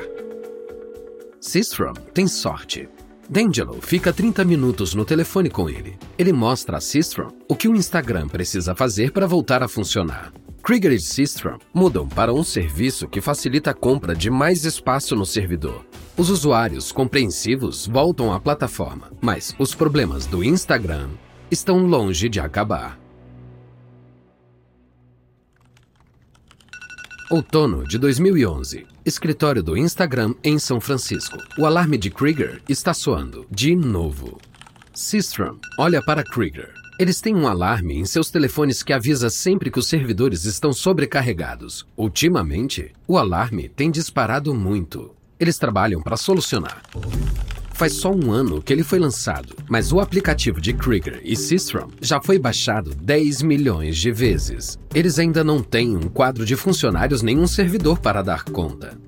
Sistrom 1.42 1.94
tem 2.14 2.28
sorte. 2.28 2.88
D'Angelo 3.28 3.82
fica 3.82 4.14
30 4.14 4.46
minutos 4.46 4.94
no 4.94 5.04
telefone 5.04 5.50
com 5.50 5.68
ele. 5.68 5.98
Ele 6.20 6.32
mostra 6.32 6.78
a 6.78 6.80
Sistrom 6.80 7.30
o 7.48 7.56
que 7.56 7.68
o 7.68 7.76
Instagram 7.76 8.28
precisa 8.28 8.76
fazer 8.76 9.12
para 9.12 9.26
voltar 9.26 9.64
a 9.64 9.68
funcionar. 9.68 10.32
Krieger 10.62 10.92
e 10.92 11.00
Systrom 11.00 11.58
mudam 11.74 12.08
para 12.08 12.32
um 12.32 12.44
serviço 12.44 13.08
que 13.08 13.22
facilita 13.22 13.72
a 13.72 13.74
compra 13.74 14.14
de 14.14 14.30
mais 14.30 14.66
espaço 14.66 15.16
no 15.16 15.26
servidor. 15.26 15.84
Os 16.16 16.30
usuários 16.30 16.92
compreensivos 16.92 17.88
voltam 17.88 18.32
à 18.32 18.40
plataforma, 18.40 19.12
mas 19.20 19.56
os 19.58 19.74
problemas 19.74 20.28
do 20.28 20.44
Instagram 20.44 21.10
estão 21.50 21.80
longe 21.80 22.30
de 22.30 22.40
acabar. 22.40 23.09
Outono 27.32 27.88
de 27.88 28.00
2011. 28.00 28.88
Escritório 29.06 29.62
do 29.62 29.78
Instagram 29.78 30.34
em 30.44 30.58
São 30.58 30.82
Francisco. 30.82 31.38
O 31.60 31.66
alarme 31.68 31.96
de 31.96 32.10
Krieger 32.10 32.60
está 32.68 32.92
soando 32.92 33.46
de 33.52 33.76
novo. 33.76 34.40
Systrom 34.96 35.60
olha 35.78 36.02
para 36.02 36.24
Krieger. 36.24 36.74
Eles 36.98 37.22
têm 37.22 37.36
um 37.36 37.48
alarme 37.48 37.96
em 38.00 38.04
seus 38.04 38.32
telefones 38.32 38.82
que 38.82 38.92
avisa 38.92 39.30
sempre 39.30 39.70
que 39.70 39.78
os 39.78 39.86
servidores 39.86 40.46
estão 40.46 40.74
sobrecarregados. 40.74 41.86
Ultimamente, 41.96 42.94
o 43.08 43.16
alarme 43.16 43.70
tem 43.70 43.92
disparado 43.92 44.52
muito. 44.56 45.16
Eles 45.40 45.60
trabalham 45.60 46.02
para 46.02 46.18
solucionar. 46.18 46.82
Faz 47.80 47.94
só 47.94 48.12
um 48.12 48.30
ano 48.30 48.62
que 48.62 48.74
ele 48.74 48.84
foi 48.84 49.00
lançado, 49.00 49.56
mas 49.70 49.94
o 49.94 50.02
aplicativo 50.02 50.60
de 50.60 50.74
Krieger 50.74 51.22
e 51.24 51.34
Systrom 51.34 51.88
já 52.02 52.22
foi 52.22 52.38
baixado 52.38 52.94
10 52.94 53.42
milhões 53.42 53.98
de 53.98 54.12
vezes. 54.12 54.78
Eles 54.94 55.18
ainda 55.18 55.46
não 55.46 55.64
têm 55.64 55.96
um 55.96 56.10
quadro 56.10 56.46
de 56.46 56.58
funcionários 56.58 57.22
nem 57.22 57.40
um 57.40 57.48
servidor 57.48 57.98
para 57.98 58.22
dar 58.22 58.44
conta. 58.44 59.00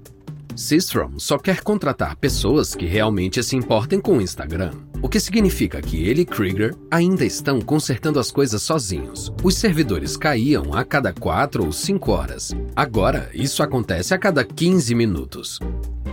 Systrom 0.55 1.19
só 1.19 1.37
quer 1.37 1.59
contratar 1.63 2.15
pessoas 2.15 2.73
que 2.73 2.85
realmente 2.85 3.43
se 3.43 3.57
importem 3.57 3.99
com 3.99 4.19
o 4.19 4.21
Instagram. 4.21 4.71
O 5.01 5.09
que 5.09 5.19
significa 5.19 5.81
que 5.81 6.05
ele 6.07 6.21
e 6.21 6.25
Krieger 6.25 6.73
ainda 6.89 7.25
estão 7.25 7.59
consertando 7.59 8.21
as 8.21 8.31
coisas 8.31 8.61
sozinhos. 8.61 9.33
Os 9.43 9.55
servidores 9.55 10.15
caíam 10.15 10.73
a 10.73 10.85
cada 10.85 11.11
4 11.11 11.65
ou 11.65 11.73
5 11.73 12.09
horas. 12.09 12.55
Agora, 12.73 13.29
isso 13.33 13.61
acontece 13.61 14.13
a 14.13 14.17
cada 14.17 14.45
15 14.45 14.95
minutos. 14.95 15.59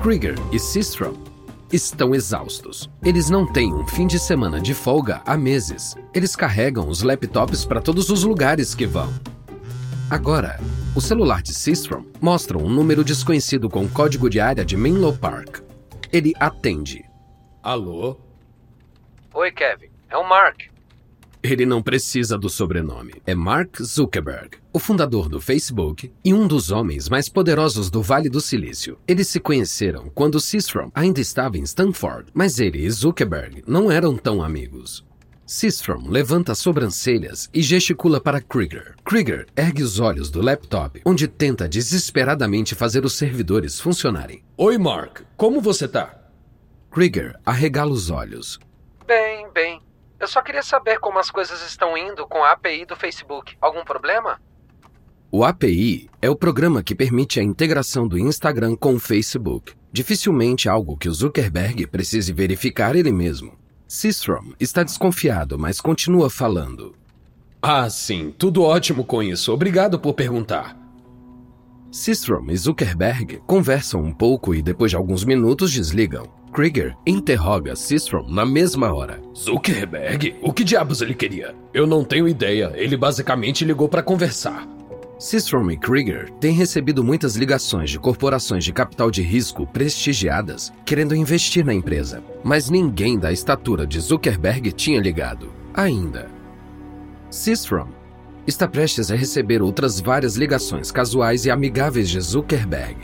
Krieger 0.03 0.35
e 0.51 0.59
Systrom 0.59 1.38
estão 1.73 2.15
exaustos. 2.15 2.91
Eles 3.03 3.29
não 3.29 3.47
têm 3.51 3.73
um 3.73 3.87
fim 3.87 4.07
de 4.07 4.19
semana 4.19 4.61
de 4.61 4.75
folga 4.75 5.23
há 5.27 5.37
meses. 5.37 5.95
Eles 6.15 6.35
carregam 6.35 6.89
os 6.89 7.03
laptops 7.03 7.65
para 7.65 7.81
todos 7.81 8.11
os 8.11 8.25
lugares 8.25 8.75
que 8.75 8.87
vão. 8.87 9.13
Agora, 10.11 10.59
o 10.97 11.01
celular 11.01 11.43
de 11.43 11.53
Systrom 11.53 12.05
mostra 12.21 12.57
um 12.57 12.69
número 12.69 13.05
desconhecido 13.05 13.69
com 13.69 13.87
código 13.87 14.31
de 14.31 14.41
área 14.41 14.65
de 14.65 14.77
Menlo 14.77 15.17
Park. 15.17 15.59
Ele 16.11 16.33
atende. 16.41 17.05
Alô? 17.63 18.17
Oi, 19.35 19.53
Kevin. 19.53 19.91
É 20.09 20.17
o 20.17 20.27
Mark. 20.27 20.63
Ele 21.43 21.65
não 21.65 21.81
precisa 21.81 22.37
do 22.37 22.49
sobrenome. 22.49 23.15
É 23.25 23.35
Mark 23.35 23.81
Zuckerberg, 23.81 24.59
o 24.73 24.79
fundador 24.79 25.29
do 25.29 25.41
Facebook 25.41 26.13
e 26.25 26.35
um 26.35 26.47
dos 26.49 26.71
homens 26.71 27.09
mais 27.09 27.29
poderosos 27.29 27.91
do 27.91 28.03
Vale 28.03 28.29
do 28.29 28.41
Silício. 28.41 28.99
Eles 29.07 29.29
se 29.29 29.39
conheceram 29.39 30.11
quando 30.15 30.41
Systrom 30.41 30.91
ainda 30.95 31.21
estava 31.21 31.57
em 31.57 31.63
Stanford, 31.63 32.31
mas 32.35 32.59
ele 32.59 32.85
e 32.85 32.91
Zuckerberg 32.91 33.63
não 33.67 33.91
eram 33.91 34.17
tão 34.17 34.43
amigos. 34.43 35.07
Systrom 35.47 36.09
levanta 36.09 36.53
as 36.53 36.59
sobrancelhas 36.59 37.49
e 37.55 37.63
gesticula 37.63 38.21
para 38.21 38.41
Krieger. 38.41 38.97
Krieger 39.03 39.47
ergue 39.57 39.83
os 39.83 39.99
olhos 39.99 40.31
do 40.31 40.43
laptop, 40.43 41.01
onde 41.07 41.27
tenta 41.27 41.67
desesperadamente 41.67 42.75
fazer 42.75 43.03
os 43.05 43.15
servidores 43.15 43.81
funcionarem. 43.81 44.43
Oi, 44.59 44.77
Mark. 44.77 45.23
Como 45.39 45.61
você 45.61 45.89
tá? 45.89 46.15
Krieger 46.91 47.39
arregala 47.47 47.93
os 47.93 48.11
olhos. 48.11 48.59
Bem, 49.07 49.49
bem. 49.55 49.88
Eu 50.21 50.27
só 50.27 50.43
queria 50.43 50.63
saber 50.63 50.99
como 50.99 51.19
as 51.19 51.31
coisas 51.31 51.65
estão 51.67 51.97
indo 51.97 52.27
com 52.27 52.43
a 52.43 52.53
API 52.53 52.85
do 52.85 52.97
Facebook. 52.97 53.57
Algum 53.61 53.85
problema? 53.85 54.41
O 55.31 55.45
API 55.45 56.11
é 56.21 56.29
o 56.29 56.35
programa 56.35 56.83
que 56.83 56.95
permite 56.95 57.39
a 57.39 57.43
integração 57.43 58.09
do 58.09 58.19
Instagram 58.19 58.75
com 58.75 58.95
o 58.95 58.99
Facebook. 58.99 59.75
Dificilmente 59.93 60.69
algo 60.69 60.97
que 60.97 61.09
o 61.09 61.13
Zuckerberg 61.13 61.87
precise 61.87 62.33
verificar 62.33 62.97
ele 62.97 63.13
mesmo. 63.13 63.53
Systrom 63.87 64.53
está 64.59 64.83
desconfiado, 64.83 65.59
mas 65.59 65.81
continua 65.81 66.29
falando. 66.29 66.95
Ah, 67.63 67.89
sim, 67.89 68.35
tudo 68.37 68.63
ótimo 68.63 69.05
com 69.05 69.23
isso. 69.23 69.53
Obrigado 69.53 69.99
por 69.99 70.15
perguntar. 70.15 70.77
Systrom 71.91 72.47
e 72.51 72.57
Zuckerberg 72.57 73.41
conversam 73.47 74.03
um 74.03 74.13
pouco 74.13 74.55
e 74.55 74.63
depois 74.63 74.91
de 74.91 74.97
alguns 74.97 75.25
minutos 75.25 75.73
desligam. 75.73 76.38
Krieger 76.53 76.97
interroga 77.07 77.77
Systrom 77.77 78.27
na 78.29 78.45
mesma 78.45 78.93
hora. 78.93 79.21
Zuckerberg? 79.37 80.37
O 80.43 80.53
que 80.53 80.65
diabos 80.65 81.01
ele 81.01 81.15
queria? 81.15 81.55
Eu 81.73 81.87
não 81.87 82.05
tenho 82.05 82.29
ideia. 82.29 82.73
Ele 82.75 82.97
basicamente 82.97 83.65
ligou 83.65 83.89
para 83.89 84.03
conversar. 84.03 84.67
Systrom 85.19 85.71
e 85.71 85.77
Krieger 85.77 86.31
têm 86.41 86.53
recebido 86.53 87.03
muitas 87.03 87.35
ligações 87.35 87.91
de 87.91 87.99
corporações 87.99 88.65
de 88.65 88.73
capital 88.73 89.11
de 89.11 89.21
risco 89.21 89.67
prestigiadas 89.67 90.73
querendo 90.85 91.15
investir 91.15 91.65
na 91.65 91.75
empresa, 91.75 92.23
mas 92.45 92.71
ninguém 92.71 93.19
da 93.19 93.33
estatura 93.33 93.85
de 93.85 93.99
Zuckerberg 93.99 94.71
tinha 94.71 95.01
ligado, 95.01 95.53
ainda. 95.75 96.31
Systrom 97.31 97.89
está 98.47 98.67
prestes 98.69 99.11
a 99.11 99.17
receber 99.17 99.61
outras 99.61 100.01
várias 100.01 100.37
ligações 100.37 100.91
casuais 100.93 101.45
e 101.45 101.51
amigáveis 101.51 102.09
de 102.09 102.21
Zuckerberg. 102.21 102.97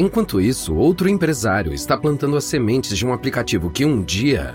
Enquanto 0.00 0.40
isso, 0.40 0.76
outro 0.76 1.08
empresário 1.08 1.74
está 1.74 1.96
plantando 1.96 2.36
as 2.36 2.44
sementes 2.44 2.96
de 2.96 3.04
um 3.04 3.12
aplicativo 3.12 3.68
que 3.68 3.84
um 3.84 4.00
dia 4.00 4.54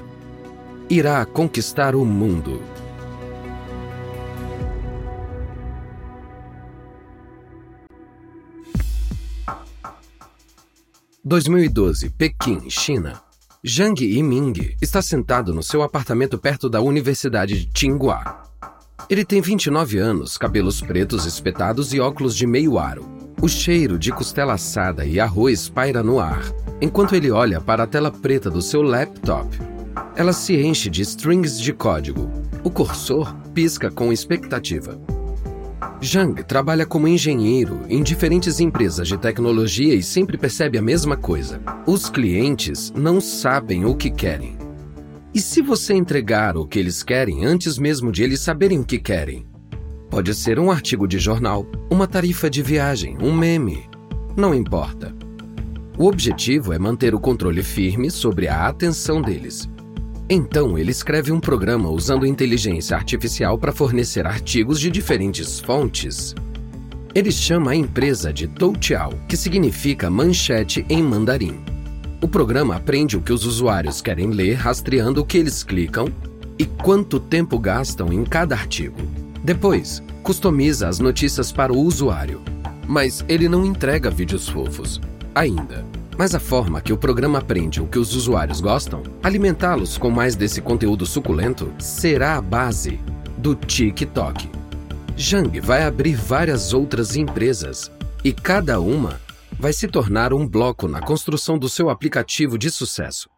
irá 0.90 1.26
conquistar 1.26 1.96
o 1.96 2.06
mundo. 2.06 2.62
2012, 11.26 12.10
Pequim, 12.12 12.70
China. 12.70 13.22
Zhang 13.66 14.02
Yiming 14.02 14.76
está 14.82 15.02
sentado 15.02 15.54
no 15.54 15.64
seu 15.64 15.82
apartamento 15.82 16.38
perto 16.38 16.70
da 16.70 16.82
Universidade 16.82 17.60
de 17.60 17.72
Tsinghua. 17.72 18.44
Ele 19.10 19.26
tem 19.26 19.42
29 19.42 19.98
anos, 19.98 20.38
cabelos 20.38 20.82
pretos 20.82 21.26
espetados 21.26 21.94
e 21.94 22.00
óculos 22.00 22.36
de 22.36 22.46
meio 22.46 22.78
aro. 22.78 23.23
O 23.44 23.50
cheiro 23.50 24.00
de 24.00 24.10
costela 24.10 24.54
assada 24.54 25.06
e 25.06 25.20
arroz 25.20 25.68
paira 25.68 26.02
no 26.02 26.18
ar, 26.18 26.42
enquanto 26.80 27.14
ele 27.14 27.30
olha 27.30 27.60
para 27.60 27.84
a 27.84 27.86
tela 27.86 28.10
preta 28.10 28.50
do 28.50 28.62
seu 28.62 28.82
laptop. 28.82 29.50
Ela 30.16 30.32
se 30.32 30.56
enche 30.56 30.90
de 30.90 31.02
strings 31.02 31.60
de 31.60 31.74
código. 31.74 32.32
O 32.64 32.70
cursor 32.70 33.36
pisca 33.54 33.92
com 33.92 34.14
expectativa. 34.14 34.98
Zhang 36.02 36.42
trabalha 36.42 36.86
como 36.86 37.06
engenheiro 37.06 37.82
em 37.90 38.02
diferentes 38.02 38.62
empresas 38.62 39.10
de 39.10 39.18
tecnologia 39.18 39.94
e 39.94 40.02
sempre 40.02 40.38
percebe 40.38 40.78
a 40.78 40.82
mesma 40.82 41.18
coisa: 41.18 41.60
os 41.86 42.10
clientes 42.10 42.94
não 42.96 43.20
sabem 43.20 43.84
o 43.84 43.94
que 43.94 44.10
querem. 44.10 44.56
E 45.34 45.42
se 45.42 45.62
você 45.62 45.94
entregar 45.94 46.56
o 46.56 46.66
que 46.66 46.80
eles 46.80 47.04
querem 47.04 47.44
antes 47.44 47.78
mesmo 47.78 48.10
de 48.10 48.24
eles 48.24 48.40
saberem 48.40 48.80
o 48.80 48.86
que 48.86 49.00
querem? 49.00 49.46
Pode 50.14 50.34
ser 50.36 50.60
um 50.60 50.70
artigo 50.70 51.08
de 51.08 51.18
jornal, 51.18 51.66
uma 51.90 52.08
tarifa 52.08 52.50
de 52.50 52.62
viagem, 52.62 53.18
um 53.20 53.34
meme. 53.34 53.90
Não 54.38 54.54
importa. 54.54 55.14
O 55.98 56.08
objetivo 56.08 56.72
é 56.72 56.80
manter 56.80 57.14
o 57.14 57.20
controle 57.20 57.64
firme 57.64 58.10
sobre 58.10 58.48
a 58.48 58.68
atenção 58.68 59.22
deles 59.22 59.70
então, 60.30 60.78
ele 60.78 60.92
escreve 60.92 61.32
um 61.32 61.40
programa 61.40 61.90
usando 61.90 62.26
inteligência 62.26 62.96
artificial 62.96 63.58
para 63.58 63.74
fornecer 63.74 64.26
artigos 64.26 64.80
de 64.80 64.90
diferentes 64.90 65.60
fontes. 65.60 66.34
Ele 67.14 67.32
chama 67.32 67.72
a 67.72 67.76
empresa 67.76 68.34
de 68.34 68.48
Toutiao, 68.48 69.14
que 69.28 69.38
significa 69.38 70.10
manchete 70.10 70.86
em 70.90 71.04
mandarim. 71.04 71.60
O 72.22 72.28
programa 72.28 72.78
aprende 72.78 73.18
o 73.18 73.22
que 73.22 73.34
os 73.34 73.46
usuários 73.46 74.02
querem 74.02 74.32
ler, 74.32 74.56
rastreando 74.56 75.22
o 75.22 75.26
que 75.26 75.38
eles 75.38 75.62
clicam 75.62 76.08
e 76.58 76.66
quanto 76.66 77.20
tempo 77.20 77.60
gastam 77.60 78.12
em 78.12 78.24
cada 78.24 78.56
artigo. 78.56 79.23
Depois, 79.44 80.02
customiza 80.22 80.88
as 80.88 81.00
notícias 81.00 81.52
para 81.52 81.74
o 81.74 81.80
usuário. 81.80 82.42
Mas 82.88 83.26
ele 83.28 83.50
não 83.50 83.66
entrega 83.66 84.10
vídeos 84.10 84.48
fofos. 84.48 85.02
Ainda. 85.36 85.86
Mas 86.18 86.34
a 86.34 86.40
forma 86.40 86.80
que 86.80 86.94
o 86.94 86.98
programa 86.98 87.40
aprende 87.40 87.82
o 87.82 87.88
que 87.88 88.00
os 88.00 88.16
usuários 88.16 88.62
gostam, 88.62 89.04
alimentá-los 89.22 89.98
com 89.98 90.10
mais 90.10 90.36
desse 90.36 90.62
conteúdo 90.62 91.06
suculento, 91.06 91.74
será 91.80 92.38
a 92.38 92.42
base 92.42 93.00
do 93.38 93.56
TikTok. 93.56 94.50
Zhang 95.20 95.60
vai 95.60 95.84
abrir 95.84 96.16
várias 96.16 96.72
outras 96.72 97.16
empresas 97.16 97.92
e 98.24 98.32
cada 98.32 98.80
uma 98.80 99.20
vai 99.60 99.74
se 99.74 99.88
tornar 99.88 100.34
um 100.34 100.48
bloco 100.48 100.88
na 100.88 101.02
construção 101.02 101.58
do 101.58 101.68
seu 101.68 101.90
aplicativo 101.90 102.58
de 102.58 102.70
sucesso. 102.70 103.30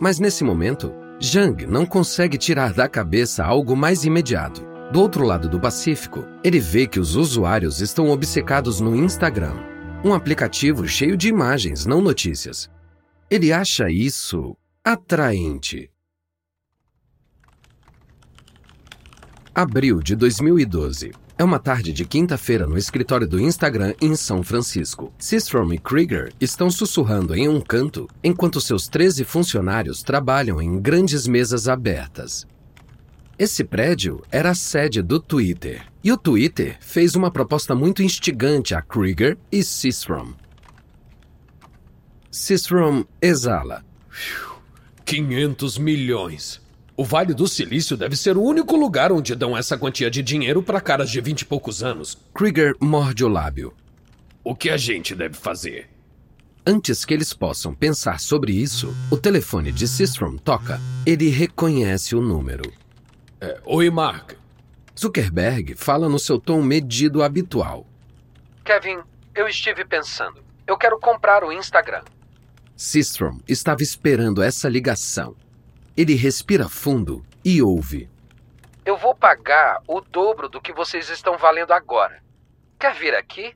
Mas 0.00 0.18
nesse 0.18 0.42
momento, 0.42 0.92
Zhang 1.22 1.66
não 1.66 1.86
consegue 1.86 2.38
tirar 2.38 2.72
da 2.72 2.88
cabeça 2.88 3.44
algo 3.44 3.76
mais 3.76 4.04
imediato. 4.04 4.67
Do 4.92 5.00
outro 5.00 5.24
lado 5.24 5.48
do 5.48 5.60
Pacífico, 5.60 6.26
ele 6.42 6.58
vê 6.58 6.86
que 6.86 6.98
os 6.98 7.14
usuários 7.14 7.80
estão 7.80 8.08
obcecados 8.08 8.80
no 8.80 8.96
Instagram 8.96 9.54
um 10.04 10.14
aplicativo 10.14 10.86
cheio 10.86 11.16
de 11.16 11.28
imagens, 11.28 11.84
não 11.84 12.00
notícias. 12.00 12.70
Ele 13.28 13.52
acha 13.52 13.90
isso 13.90 14.56
atraente. 14.84 15.90
Abril 19.54 20.00
de 20.00 20.14
2012. 20.14 21.12
É 21.36 21.44
uma 21.44 21.58
tarde 21.58 21.92
de 21.92 22.04
quinta-feira 22.04 22.66
no 22.66 22.78
escritório 22.78 23.26
do 23.28 23.40
Instagram 23.40 23.94
em 24.00 24.14
São 24.16 24.42
Francisco. 24.42 25.12
Sistrom 25.18 25.72
e 25.72 25.78
Krieger 25.78 26.32
estão 26.40 26.70
sussurrando 26.70 27.34
em 27.34 27.48
um 27.48 27.60
canto 27.60 28.08
enquanto 28.22 28.60
seus 28.60 28.88
13 28.88 29.24
funcionários 29.24 30.02
trabalham 30.02 30.62
em 30.62 30.80
grandes 30.80 31.26
mesas 31.26 31.68
abertas. 31.68 32.46
Esse 33.38 33.62
prédio 33.62 34.20
era 34.32 34.50
a 34.50 34.54
sede 34.54 35.00
do 35.00 35.20
Twitter. 35.20 35.86
E 36.02 36.10
o 36.10 36.16
Twitter 36.16 36.76
fez 36.80 37.14
uma 37.14 37.30
proposta 37.30 37.72
muito 37.72 38.02
instigante 38.02 38.74
a 38.74 38.82
Krieger 38.82 39.38
e 39.52 39.62
Systrom. 39.62 40.32
Systrom 42.32 43.04
exala. 43.22 43.84
500 45.04 45.78
milhões. 45.78 46.60
O 46.96 47.04
Vale 47.04 47.32
do 47.32 47.46
Silício 47.46 47.96
deve 47.96 48.16
ser 48.16 48.36
o 48.36 48.42
único 48.42 48.74
lugar 48.74 49.12
onde 49.12 49.36
dão 49.36 49.56
essa 49.56 49.78
quantia 49.78 50.10
de 50.10 50.20
dinheiro 50.20 50.60
para 50.60 50.80
caras 50.80 51.08
de 51.08 51.20
vinte 51.20 51.42
e 51.42 51.44
poucos 51.44 51.80
anos. 51.80 52.18
Krieger 52.34 52.74
morde 52.80 53.24
o 53.24 53.28
lábio. 53.28 53.72
O 54.42 54.52
que 54.52 54.68
a 54.68 54.76
gente 54.76 55.14
deve 55.14 55.34
fazer? 55.34 55.88
Antes 56.66 57.04
que 57.04 57.14
eles 57.14 57.32
possam 57.32 57.72
pensar 57.72 58.18
sobre 58.18 58.50
isso, 58.50 58.92
o 59.12 59.16
telefone 59.16 59.70
de 59.70 59.86
Systrom 59.86 60.36
toca. 60.36 60.80
Ele 61.06 61.28
reconhece 61.28 62.16
o 62.16 62.20
número. 62.20 62.68
É, 63.40 63.60
Oi, 63.64 63.88
Mark. 63.88 64.32
Zuckerberg 64.98 65.76
fala 65.76 66.08
no 66.08 66.18
seu 66.18 66.40
tom 66.40 66.60
medido 66.60 67.22
habitual. 67.22 67.86
Kevin, 68.64 68.98
eu 69.34 69.46
estive 69.46 69.84
pensando. 69.84 70.42
Eu 70.66 70.76
quero 70.76 70.98
comprar 70.98 71.44
o 71.44 71.52
Instagram. 71.52 72.02
Sistrom 72.76 73.38
estava 73.46 73.82
esperando 73.82 74.42
essa 74.42 74.68
ligação. 74.68 75.36
Ele 75.96 76.14
respira 76.14 76.68
fundo 76.68 77.24
e 77.44 77.62
ouve. 77.62 78.10
Eu 78.84 78.96
vou 78.96 79.14
pagar 79.14 79.82
o 79.86 80.00
dobro 80.00 80.48
do 80.48 80.60
que 80.60 80.72
vocês 80.72 81.08
estão 81.08 81.38
valendo 81.38 81.72
agora. 81.72 82.22
Quer 82.78 82.94
vir 82.94 83.14
aqui? 83.14 83.54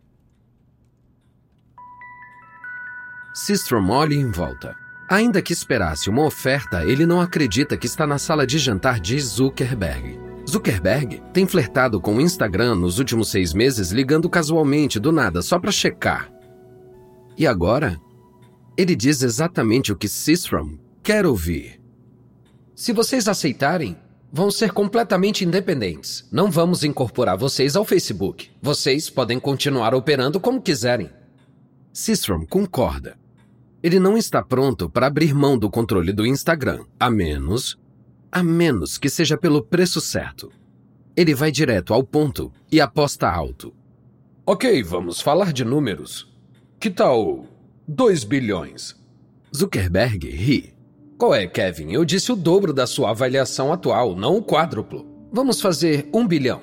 Sistrom 3.34 3.90
olha 3.90 4.14
em 4.14 4.30
volta. 4.30 4.76
Ainda 5.12 5.42
que 5.42 5.52
esperasse 5.52 6.08
uma 6.08 6.24
oferta, 6.24 6.86
ele 6.86 7.04
não 7.04 7.20
acredita 7.20 7.76
que 7.76 7.84
está 7.84 8.06
na 8.06 8.16
sala 8.16 8.46
de 8.46 8.58
jantar 8.58 8.98
de 8.98 9.20
Zuckerberg. 9.20 10.18
Zuckerberg 10.48 11.22
tem 11.34 11.46
flertado 11.46 12.00
com 12.00 12.16
o 12.16 12.20
Instagram 12.22 12.76
nos 12.76 12.98
últimos 12.98 13.30
seis 13.30 13.52
meses, 13.52 13.90
ligando 13.90 14.30
casualmente 14.30 14.98
do 14.98 15.12
nada 15.12 15.42
só 15.42 15.58
para 15.58 15.70
checar. 15.70 16.32
E 17.36 17.46
agora? 17.46 18.00
Ele 18.74 18.96
diz 18.96 19.20
exatamente 19.20 19.92
o 19.92 19.96
que 19.96 20.08
Sistrom 20.08 20.78
quer 21.02 21.26
ouvir. 21.26 21.78
Se 22.74 22.90
vocês 22.90 23.28
aceitarem, 23.28 23.98
vão 24.32 24.50
ser 24.50 24.72
completamente 24.72 25.44
independentes. 25.44 26.26
Não 26.32 26.50
vamos 26.50 26.84
incorporar 26.84 27.36
vocês 27.36 27.76
ao 27.76 27.84
Facebook. 27.84 28.48
Vocês 28.62 29.10
podem 29.10 29.38
continuar 29.38 29.94
operando 29.94 30.40
como 30.40 30.62
quiserem. 30.62 31.10
Sistrom 31.92 32.46
concorda. 32.46 33.20
Ele 33.82 33.98
não 33.98 34.16
está 34.16 34.40
pronto 34.40 34.88
para 34.88 35.08
abrir 35.08 35.34
mão 35.34 35.58
do 35.58 35.68
controle 35.68 36.12
do 36.12 36.24
Instagram, 36.24 36.84
a 37.00 37.10
menos. 37.10 37.76
a 38.30 38.40
menos 38.40 38.96
que 38.96 39.10
seja 39.10 39.36
pelo 39.36 39.60
preço 39.60 40.00
certo. 40.00 40.52
Ele 41.16 41.34
vai 41.34 41.50
direto 41.50 41.92
ao 41.92 42.04
ponto 42.04 42.52
e 42.70 42.80
aposta 42.80 43.28
alto. 43.28 43.74
Ok, 44.46 44.82
vamos 44.84 45.20
falar 45.20 45.52
de 45.52 45.64
números. 45.64 46.32
Que 46.78 46.90
tal 46.90 47.44
2 47.88 48.24
bilhões? 48.24 48.96
Zuckerberg 49.54 50.30
ri. 50.30 50.74
Qual 51.18 51.34
é, 51.34 51.46
Kevin? 51.46 51.90
Eu 51.90 52.04
disse 52.04 52.30
o 52.30 52.36
dobro 52.36 52.72
da 52.72 52.86
sua 52.86 53.10
avaliação 53.10 53.72
atual, 53.72 54.14
não 54.14 54.36
o 54.36 54.42
quádruplo. 54.42 55.06
Vamos 55.32 55.60
fazer 55.60 56.08
um 56.14 56.26
bilhão. 56.26 56.62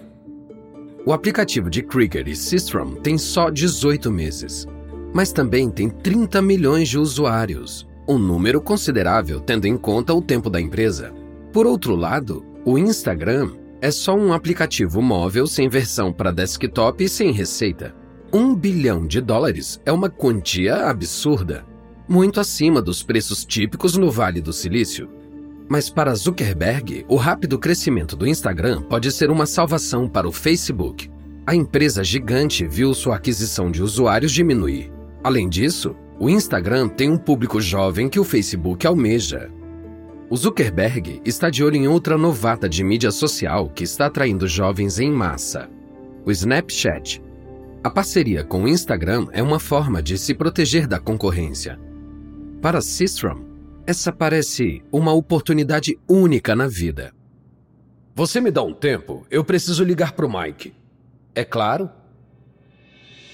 O 1.05 1.12
aplicativo 1.12 1.69
de 1.69 1.84
Krieger 1.84 2.27
e 2.27 2.36
Systrom 2.36 2.95
tem 2.95 3.17
só 3.17 3.49
18 3.49 4.10
meses 4.10 4.65
mas 5.13 5.31
também 5.31 5.69
tem 5.69 5.89
30 5.89 6.41
milhões 6.41 6.89
de 6.89 6.97
usuários, 6.97 7.87
um 8.07 8.17
número 8.17 8.61
considerável 8.61 9.39
tendo 9.39 9.65
em 9.65 9.77
conta 9.77 10.13
o 10.13 10.21
tempo 10.21 10.49
da 10.49 10.59
empresa. 10.59 11.13
Por 11.51 11.65
outro 11.65 11.95
lado, 11.95 12.45
o 12.65 12.77
Instagram 12.77 13.51
é 13.81 13.91
só 13.91 14.15
um 14.15 14.33
aplicativo 14.33 15.01
móvel 15.01 15.47
sem 15.47 15.69
versão 15.69 16.11
para 16.11 16.31
desktop 16.31 17.03
e 17.03 17.09
sem 17.09 17.31
receita. 17.31 17.95
Um 18.31 18.53
bilhão 18.53 19.07
de 19.07 19.21
dólares 19.21 19.79
é 19.85 19.91
uma 19.91 20.09
quantia 20.09 20.87
absurda, 20.87 21.65
muito 22.07 22.39
acima 22.39 22.81
dos 22.81 23.01
preços 23.01 23.45
típicos 23.45 23.95
no 23.95 24.11
Vale 24.11 24.41
do 24.41 24.51
Silício. 24.51 25.09
Mas 25.67 25.89
para 25.89 26.15
Zuckerberg, 26.15 27.05
o 27.07 27.15
rápido 27.15 27.57
crescimento 27.59 28.15
do 28.15 28.27
Instagram 28.27 28.81
pode 28.81 29.11
ser 29.11 29.29
uma 29.29 29.45
salvação 29.45 30.09
para 30.09 30.27
o 30.27 30.31
Facebook. 30.31 31.09
A 31.45 31.55
empresa 31.55 32.03
gigante 32.03 32.67
viu 32.67 32.93
sua 32.93 33.15
aquisição 33.15 33.71
de 33.71 33.81
usuários 33.81 34.31
diminuir. 34.31 34.98
Além 35.23 35.49
disso, 35.49 35.95
o 36.19 36.29
Instagram 36.29 36.88
tem 36.88 37.10
um 37.10 37.17
público 37.17 37.60
jovem 37.60 38.10
que 38.10 38.19
o 38.19 38.23
Facebook 38.23 38.86
almeja. 38.86 39.49
O 40.29 40.38
Zuckerberg 40.38 41.21
está 41.25 41.49
de 41.49 41.63
olho 41.63 41.75
em 41.75 41.88
outra 41.88 42.17
novata 42.17 42.69
de 42.69 42.84
mídia 42.84 43.12
social 43.12 43.69
que 43.69 43.84
está 43.84 44.05
atraindo 44.05 44.47
jovens 44.47 44.99
em 44.99 45.12
massa: 45.12 45.69
o 46.25 46.32
Snapchat. 46.32 47.21
A 47.84 47.89
parceria 47.89 48.43
com 48.43 48.63
o 48.63 48.67
Instagram 48.67 49.27
é 49.32 49.41
uma 49.41 49.60
forma 49.60 50.03
de 50.03 50.17
se 50.17 50.34
proteger 50.34 50.86
da 50.86 50.99
concorrência. 50.99 51.79
Para 52.62 52.82
Systrom, 52.82 53.41
essa 53.88 54.12
parece 54.12 54.84
uma 54.91 55.13
oportunidade 55.13 55.97
única 56.08 56.55
na 56.55 56.67
vida. 56.67 57.13
Você 58.13 58.41
me 58.41 58.51
dá 58.51 58.62
um 58.62 58.73
tempo? 58.73 59.25
Eu 59.32 59.45
preciso 59.45 59.84
ligar 59.84 60.12
para 60.12 60.25
o 60.25 60.32
Mike. 60.32 60.73
É 61.34 61.45
claro? 61.45 61.89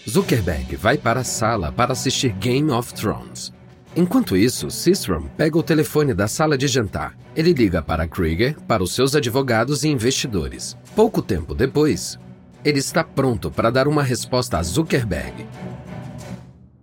Zuckerberg 0.07 0.75
vai 0.75 0.97
para 0.99 1.21
a 1.21 1.23
sala 1.23 1.71
para 1.71 1.93
assistir 1.93 2.31
Game 2.33 2.69
of 2.69 2.93
Thrones. 2.93 3.51
Enquanto 3.95 4.37
isso, 4.37 4.69
Sistrom 4.69 5.23
pega 5.35 5.57
o 5.57 5.63
telefone 5.63 6.13
da 6.13 6.27
sala 6.27 6.57
de 6.57 6.67
jantar. 6.67 7.17
Ele 7.35 7.53
liga 7.53 7.81
para 7.81 8.07
Krieger, 8.07 8.55
para 8.67 8.83
os 8.83 8.93
seus 8.93 9.15
advogados 9.15 9.83
e 9.83 9.87
investidores. 9.87 10.77
Pouco 10.95 11.23
tempo 11.23 11.55
depois, 11.55 12.19
ele 12.63 12.77
está 12.77 13.03
pronto 13.03 13.49
para 13.49 13.71
dar 13.71 13.87
uma 13.87 14.03
resposta 14.03 14.59
a 14.59 14.63
Zuckerberg. 14.63 15.47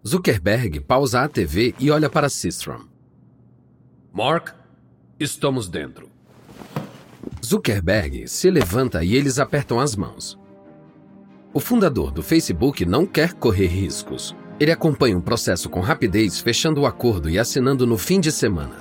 Zuckerberg 0.05 0.81
pausa 0.81 1.23
a 1.23 1.29
TV 1.29 1.75
e 1.79 1.93
olha 1.93 2.11
para 2.11 2.29
Sistrom. 2.29 2.81
Mark, 4.13 4.53
estamos 5.21 5.69
dentro. 5.69 6.11
Zuckerberg 7.45 8.27
se 8.27 8.51
levanta 8.51 9.05
e 9.05 9.15
eles 9.15 9.39
apertam 9.39 9.79
as 9.79 9.95
mãos. 9.95 10.42
O 11.55 11.61
fundador 11.61 12.11
do 12.11 12.23
Facebook 12.23 12.87
não 12.87 13.05
quer 13.05 13.35
correr 13.35 13.67
riscos. 13.67 14.35
Ele 14.59 14.73
acompanha 14.73 15.17
o 15.17 15.19
um 15.19 15.23
processo 15.23 15.69
com 15.69 15.81
rapidez, 15.81 16.41
fechando 16.41 16.81
o 16.81 16.87
acordo 16.87 17.29
e 17.29 17.39
assinando 17.39 17.87
no 17.87 17.99
fim 17.99 18.21
de 18.21 18.33
semana. 18.33 18.77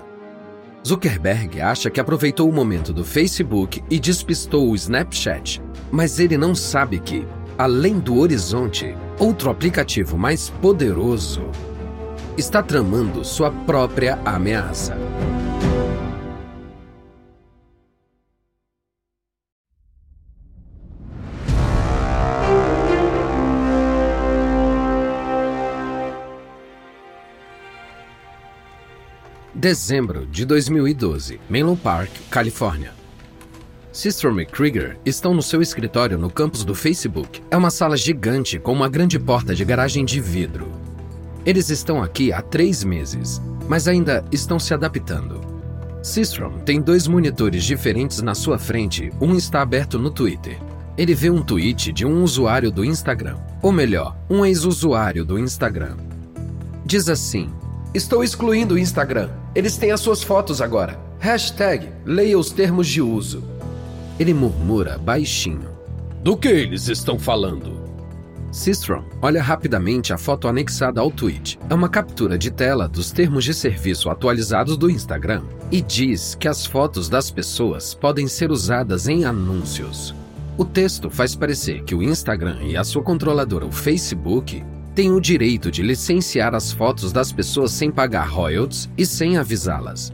Zuckerberg 0.88 1.60
acha 1.60 1.90
que 1.90 2.00
aproveitou 2.00 2.50
o 2.50 2.54
momento 2.54 2.94
do 2.94 3.04
Facebook 3.04 3.84
e 3.90 4.00
despistou 4.00 4.70
o 4.70 4.76
Snapchat, 4.76 5.62
mas 5.92 6.18
ele 6.18 6.38
não 6.38 6.56
sabe 6.56 7.00
que, 7.00 7.28
além 7.58 8.00
do 8.00 8.18
horizonte, 8.18 8.96
outro 9.20 9.50
aplicativo 9.50 10.18
mais 10.18 10.50
poderoso 10.50 11.42
está 12.38 12.64
tramando 12.64 13.26
sua 13.26 13.52
própria 13.52 14.18
ameaça. 14.24 14.98
Dezembro 29.62 30.26
de 30.26 30.44
2012, 30.44 31.40
Menlo 31.48 31.78
Park, 31.78 32.10
Califórnia. 32.32 32.94
Sistrom 33.92 34.40
e 34.40 34.46
Krieger 34.48 34.98
estão 35.06 35.36
no 35.36 35.44
seu 35.44 35.62
escritório 35.62 36.18
no 36.18 36.32
campus 36.32 36.66
do 36.66 36.74
Facebook. 36.74 37.44
É 37.52 37.56
uma 37.56 37.70
sala 37.70 37.96
gigante 37.96 38.58
com 38.58 38.74
uma 38.74 38.90
grande 38.90 39.20
porta 39.20 39.54
de 39.54 39.64
garagem 39.64 40.04
de 40.04 40.20
vidro. 40.20 40.72
Eles 41.46 41.70
estão 41.70 42.02
aqui 42.02 42.34
há 42.34 42.42
três 42.42 42.84
meses, 42.84 43.40
mas 43.70 43.88
ainda 43.88 44.26
estão 44.32 44.58
se 44.58 44.74
adaptando. 44.74 45.40
Sistrom 46.02 46.58
tem 46.66 46.82
dois 46.82 47.08
monitores 47.08 47.64
diferentes 47.64 48.20
na 48.24 48.34
sua 48.34 48.58
frente, 48.58 49.12
um 49.22 49.36
está 49.36 49.62
aberto 49.62 50.00
no 50.00 50.10
Twitter. 50.10 50.58
Ele 50.98 51.14
vê 51.14 51.30
um 51.30 51.44
tweet 51.44 51.92
de 51.92 52.04
um 52.04 52.24
usuário 52.24 52.72
do 52.72 52.84
Instagram, 52.84 53.38
ou 53.62 53.72
melhor, 53.72 54.18
um 54.28 54.44
ex-usuário 54.44 55.24
do 55.24 55.38
Instagram. 55.38 55.98
Diz 56.84 57.08
assim: 57.08 57.52
Estou 57.94 58.24
excluindo 58.24 58.74
o 58.74 58.80
Instagram. 58.80 59.30
Eles 59.54 59.78
têm 59.78 59.92
as 59.92 60.00
suas 60.00 60.24
fotos 60.24 60.62
agora. 60.62 60.98
Hashtag 61.20 61.90
leia 62.06 62.40
os 62.40 62.52
termos 62.52 62.88
de 62.88 63.02
uso. 63.02 63.44
Ele 64.20 64.34
murmura 64.34 64.98
baixinho. 64.98 65.70
Do 66.24 66.38
que 66.38 66.48
eles 66.48 66.88
estão 66.88 67.20
falando? 67.20 67.82
Sistrom 68.52 69.04
olha 69.22 69.42
rapidamente 69.42 70.14
a 70.14 70.18
foto 70.18 70.48
anexada 70.48 71.02
ao 71.02 71.12
tweet. 71.12 71.60
É 71.70 71.74
uma 71.74 71.90
captura 71.90 72.38
de 72.38 72.52
tela 72.52 72.88
dos 72.88 73.12
termos 73.12 73.44
de 73.44 73.54
serviço 73.54 74.10
atualizados 74.10 74.78
do 74.78 74.90
Instagram 74.90 75.44
e 75.72 75.82
diz 75.82 76.36
que 76.36 76.48
as 76.48 76.66
fotos 76.66 77.10
das 77.10 77.30
pessoas 77.30 77.94
podem 77.94 78.28
ser 78.28 78.52
usadas 78.52 79.08
em 79.08 79.26
anúncios. 79.26 80.14
O 80.58 80.66
texto 80.66 81.10
faz 81.10 81.36
parecer 81.36 81.84
que 81.84 81.96
o 81.96 82.04
Instagram 82.04 82.58
e 82.64 82.78
a 82.78 82.84
sua 82.84 83.02
controladora, 83.02 83.66
o 83.66 83.72
Facebook, 83.72 84.64
tem 84.94 85.12
o 85.12 85.22
direito 85.22 85.72
de 85.72 85.82
licenciar 85.82 86.54
as 86.54 86.72
fotos 86.72 87.12
das 87.12 87.32
pessoas 87.32 87.72
sem 87.72 87.90
pagar 87.90 88.28
royalties 88.28 88.90
e 88.98 89.06
sem 89.06 89.38
avisá-las. 89.38 90.14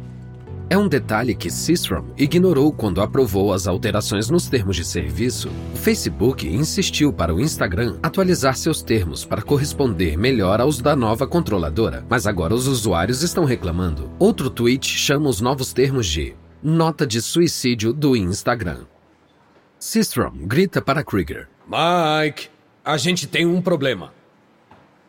É 0.69 0.77
um 0.77 0.87
detalhe 0.87 1.33
que 1.33 1.49
Sistrom 1.49 2.03
ignorou 2.17 2.73
quando 2.73 3.01
aprovou 3.01 3.53
as 3.53 3.67
alterações 3.67 4.29
nos 4.29 4.49
termos 4.49 4.75
de 4.75 4.83
serviço. 4.83 5.49
O 5.73 5.77
Facebook 5.77 6.45
insistiu 6.45 7.13
para 7.13 7.33
o 7.33 7.39
Instagram 7.39 7.97
atualizar 8.03 8.57
seus 8.57 8.81
termos 8.81 9.23
para 9.23 9.41
corresponder 9.41 10.17
melhor 10.17 10.59
aos 10.59 10.79
da 10.79 10.93
nova 10.93 11.25
controladora, 11.25 12.05
mas 12.09 12.27
agora 12.27 12.53
os 12.53 12.67
usuários 12.67 13.23
estão 13.23 13.45
reclamando. 13.45 14.11
Outro 14.19 14.49
tweet 14.49 14.85
chama 14.85 15.29
os 15.29 15.39
novos 15.39 15.71
termos 15.71 16.05
de 16.05 16.35
nota 16.61 17.07
de 17.07 17.21
suicídio 17.21 17.93
do 17.93 18.13
Instagram. 18.13 18.81
Sistrom 19.79 20.33
grita 20.41 20.81
para 20.81 21.01
Krieger: 21.01 21.47
Mike, 21.65 22.49
a 22.83 22.97
gente 22.97 23.25
tem 23.25 23.45
um 23.45 23.61
problema. 23.61 24.16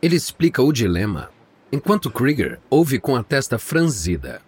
Ele 0.00 0.14
explica 0.14 0.62
o 0.62 0.72
dilema, 0.72 1.28
enquanto 1.72 2.10
Krieger 2.10 2.60
ouve 2.70 3.00
com 3.00 3.16
a 3.16 3.22
testa 3.22 3.58
franzida. 3.58 4.40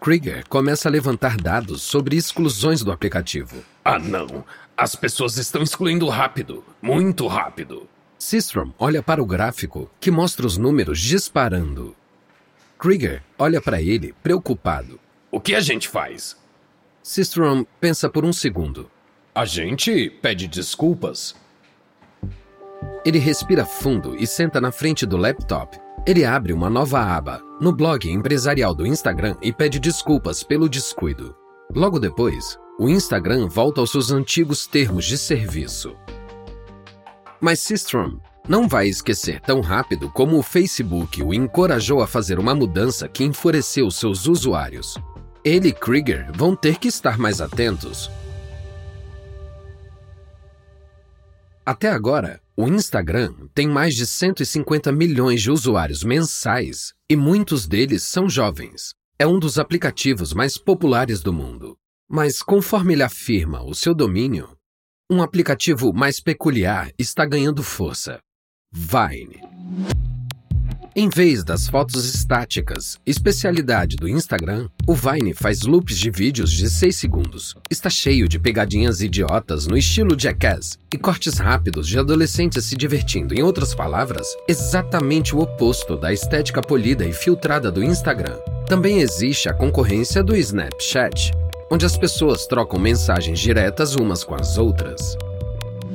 Krieger 0.00 0.46
começa 0.48 0.88
a 0.88 0.92
levantar 0.92 1.36
dados 1.36 1.82
sobre 1.82 2.16
exclusões 2.16 2.84
do 2.84 2.92
aplicativo. 2.92 3.64
Ah, 3.84 3.98
não! 3.98 4.44
As 4.76 4.94
pessoas 4.94 5.38
estão 5.38 5.62
excluindo 5.62 6.06
rápido, 6.08 6.62
muito 6.80 7.26
rápido. 7.26 7.88
Sistrom 8.16 8.72
olha 8.78 9.02
para 9.02 9.20
o 9.20 9.26
gráfico, 9.26 9.90
que 9.98 10.10
mostra 10.10 10.46
os 10.46 10.56
números 10.56 11.00
disparando. 11.00 11.96
Krieger 12.78 13.22
olha 13.36 13.60
para 13.60 13.82
ele, 13.82 14.14
preocupado. 14.22 15.00
O 15.32 15.40
que 15.40 15.54
a 15.54 15.60
gente 15.60 15.88
faz? 15.88 16.36
Sistrom 17.02 17.64
pensa 17.80 18.08
por 18.08 18.24
um 18.24 18.32
segundo. 18.32 18.88
A 19.34 19.44
gente 19.44 20.10
pede 20.22 20.46
desculpas. 20.46 21.34
Ele 23.04 23.18
respira 23.18 23.64
fundo 23.64 24.16
e 24.16 24.26
senta 24.26 24.60
na 24.60 24.70
frente 24.70 25.06
do 25.06 25.16
laptop. 25.16 25.78
Ele 26.06 26.24
abre 26.24 26.52
uma 26.52 26.70
nova 26.70 27.00
aba 27.00 27.42
no 27.60 27.72
blog 27.72 28.10
empresarial 28.10 28.74
do 28.74 28.86
Instagram 28.86 29.36
e 29.42 29.52
pede 29.52 29.78
desculpas 29.78 30.42
pelo 30.42 30.68
descuido. 30.68 31.34
Logo 31.74 31.98
depois, 31.98 32.58
o 32.78 32.88
Instagram 32.88 33.48
volta 33.48 33.80
aos 33.80 33.90
seus 33.90 34.10
antigos 34.10 34.66
termos 34.66 35.04
de 35.04 35.16
serviço. 35.16 35.96
Mas 37.40 37.60
Sistrom 37.60 38.18
não 38.48 38.68
vai 38.68 38.86
esquecer 38.86 39.40
tão 39.40 39.60
rápido 39.60 40.10
como 40.10 40.38
o 40.38 40.42
Facebook 40.42 41.22
o 41.22 41.34
encorajou 41.34 42.00
a 42.00 42.06
fazer 42.06 42.38
uma 42.38 42.54
mudança 42.54 43.08
que 43.08 43.24
enfureceu 43.24 43.90
seus 43.90 44.26
usuários. 44.26 44.96
Ele 45.44 45.68
e 45.68 45.72
Krieger 45.72 46.30
vão 46.32 46.54
ter 46.54 46.78
que 46.78 46.88
estar 46.88 47.18
mais 47.18 47.40
atentos. 47.40 48.10
Até 51.64 51.90
agora, 51.90 52.40
o 52.56 52.66
Instagram 52.68 53.34
tem 53.52 53.68
mais 53.68 53.94
de 53.94 54.06
150 54.06 54.90
milhões 54.90 55.42
de 55.42 55.50
usuários 55.50 56.02
mensais 56.02 56.94
e 57.08 57.14
muitos 57.14 57.66
deles 57.66 58.02
são 58.02 58.30
jovens. 58.30 58.94
É 59.18 59.26
um 59.26 59.38
dos 59.38 59.58
aplicativos 59.58 60.32
mais 60.32 60.56
populares 60.56 61.20
do 61.20 61.32
mundo. 61.32 61.76
Mas, 62.08 62.40
conforme 62.40 62.94
ele 62.94 63.02
afirma 63.02 63.62
o 63.62 63.74
seu 63.74 63.94
domínio, 63.94 64.56
um 65.10 65.22
aplicativo 65.22 65.92
mais 65.92 66.18
peculiar 66.18 66.90
está 66.98 67.26
ganhando 67.26 67.62
força: 67.62 68.20
Vine. 68.72 69.40
Em 70.98 71.10
vez 71.10 71.44
das 71.44 71.68
fotos 71.68 72.06
estáticas, 72.14 72.98
especialidade 73.04 73.96
do 73.96 74.08
Instagram, 74.08 74.66
o 74.86 74.94
Vine 74.94 75.34
faz 75.34 75.60
loops 75.60 75.98
de 75.98 76.10
vídeos 76.10 76.50
de 76.50 76.70
6 76.70 76.96
segundos. 76.96 77.54
Está 77.70 77.90
cheio 77.90 78.26
de 78.26 78.38
pegadinhas 78.38 79.02
idiotas 79.02 79.66
no 79.66 79.76
estilo 79.76 80.18
Jackass 80.18 80.78
e 80.90 80.96
cortes 80.96 81.36
rápidos 81.36 81.86
de 81.86 81.98
adolescentes 81.98 82.64
se 82.64 82.74
divertindo. 82.74 83.34
Em 83.34 83.42
outras 83.42 83.74
palavras, 83.74 84.26
exatamente 84.48 85.36
o 85.36 85.40
oposto 85.40 85.98
da 85.98 86.14
estética 86.14 86.62
polida 86.62 87.04
e 87.04 87.12
filtrada 87.12 87.70
do 87.70 87.84
Instagram. 87.84 88.38
Também 88.66 89.00
existe 89.00 89.50
a 89.50 89.52
concorrência 89.52 90.24
do 90.24 90.34
Snapchat, 90.34 91.30
onde 91.70 91.84
as 91.84 91.98
pessoas 91.98 92.46
trocam 92.46 92.80
mensagens 92.80 93.38
diretas 93.38 93.96
umas 93.96 94.24
com 94.24 94.34
as 94.34 94.56
outras. 94.56 95.14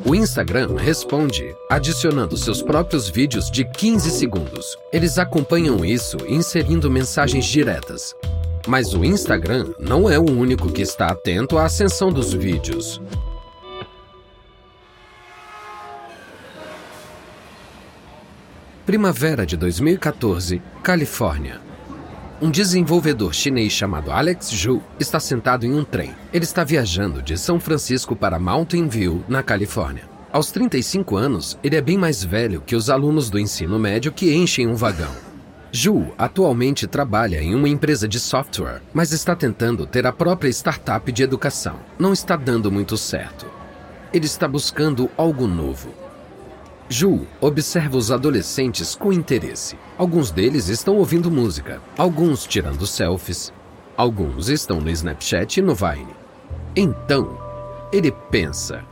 O 0.03 0.15
Instagram 0.15 0.77
responde, 0.77 1.55
adicionando 1.69 2.35
seus 2.35 2.61
próprios 2.61 3.07
vídeos 3.07 3.51
de 3.51 3.63
15 3.63 4.09
segundos. 4.09 4.75
Eles 4.91 5.19
acompanham 5.19 5.85
isso 5.85 6.17
inserindo 6.27 6.89
mensagens 6.89 7.45
diretas. 7.45 8.15
Mas 8.67 8.95
o 8.95 9.05
Instagram 9.05 9.73
não 9.79 10.09
é 10.09 10.17
o 10.17 10.25
único 10.25 10.71
que 10.71 10.81
está 10.81 11.07
atento 11.07 11.55
à 11.55 11.65
ascensão 11.65 12.11
dos 12.11 12.33
vídeos. 12.33 12.99
Primavera 18.87 19.45
de 19.45 19.55
2014, 19.55 20.61
Califórnia. 20.81 21.70
Um 22.41 22.49
desenvolvedor 22.49 23.35
chinês 23.35 23.71
chamado 23.71 24.11
Alex 24.11 24.47
Zhu 24.47 24.81
está 24.99 25.19
sentado 25.19 25.63
em 25.63 25.75
um 25.75 25.83
trem. 25.83 26.15
Ele 26.33 26.43
está 26.43 26.63
viajando 26.63 27.21
de 27.21 27.37
São 27.37 27.59
Francisco 27.59 28.15
para 28.15 28.39
Mountain 28.39 28.87
View, 28.87 29.23
na 29.29 29.43
Califórnia. 29.43 30.09
Aos 30.33 30.49
35 30.49 31.15
anos, 31.15 31.59
ele 31.63 31.75
é 31.75 31.81
bem 31.81 31.99
mais 31.99 32.23
velho 32.23 32.59
que 32.59 32.75
os 32.75 32.89
alunos 32.89 33.29
do 33.29 33.37
ensino 33.37 33.77
médio 33.77 34.11
que 34.11 34.33
enchem 34.33 34.67
um 34.67 34.73
vagão. 34.73 35.11
Ju 35.71 36.07
atualmente 36.17 36.87
trabalha 36.87 37.39
em 37.43 37.53
uma 37.53 37.69
empresa 37.69 38.07
de 38.07 38.19
software, 38.19 38.81
mas 38.91 39.11
está 39.11 39.35
tentando 39.35 39.85
ter 39.85 40.07
a 40.07 40.11
própria 40.11 40.49
startup 40.49 41.11
de 41.11 41.21
educação. 41.21 41.75
Não 41.99 42.11
está 42.11 42.35
dando 42.35 42.71
muito 42.71 42.97
certo. 42.97 43.45
Ele 44.11 44.25
está 44.25 44.47
buscando 44.47 45.11
algo 45.15 45.45
novo. 45.45 46.00
Ju 46.91 47.25
observa 47.39 47.95
os 47.95 48.11
adolescentes 48.11 48.95
com 48.95 49.13
interesse. 49.13 49.77
Alguns 49.97 50.29
deles 50.29 50.67
estão 50.67 50.97
ouvindo 50.97 51.31
música, 51.31 51.81
alguns 51.97 52.45
tirando 52.45 52.85
selfies, 52.85 53.53
alguns 53.95 54.49
estão 54.49 54.81
no 54.81 54.89
Snapchat 54.89 55.61
e 55.61 55.63
no 55.63 55.73
Vine. 55.73 56.13
Então, 56.75 57.39
ele 57.93 58.11
pensa: 58.29 58.83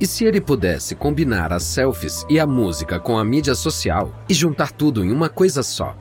e 0.00 0.06
se 0.06 0.24
ele 0.24 0.40
pudesse 0.40 0.96
combinar 0.96 1.52
as 1.52 1.62
selfies 1.62 2.26
e 2.28 2.40
a 2.40 2.46
música 2.46 2.98
com 2.98 3.16
a 3.16 3.24
mídia 3.24 3.54
social 3.54 4.12
e 4.28 4.34
juntar 4.34 4.72
tudo 4.72 5.04
em 5.04 5.12
uma 5.12 5.28
coisa 5.28 5.62
só? 5.62 5.96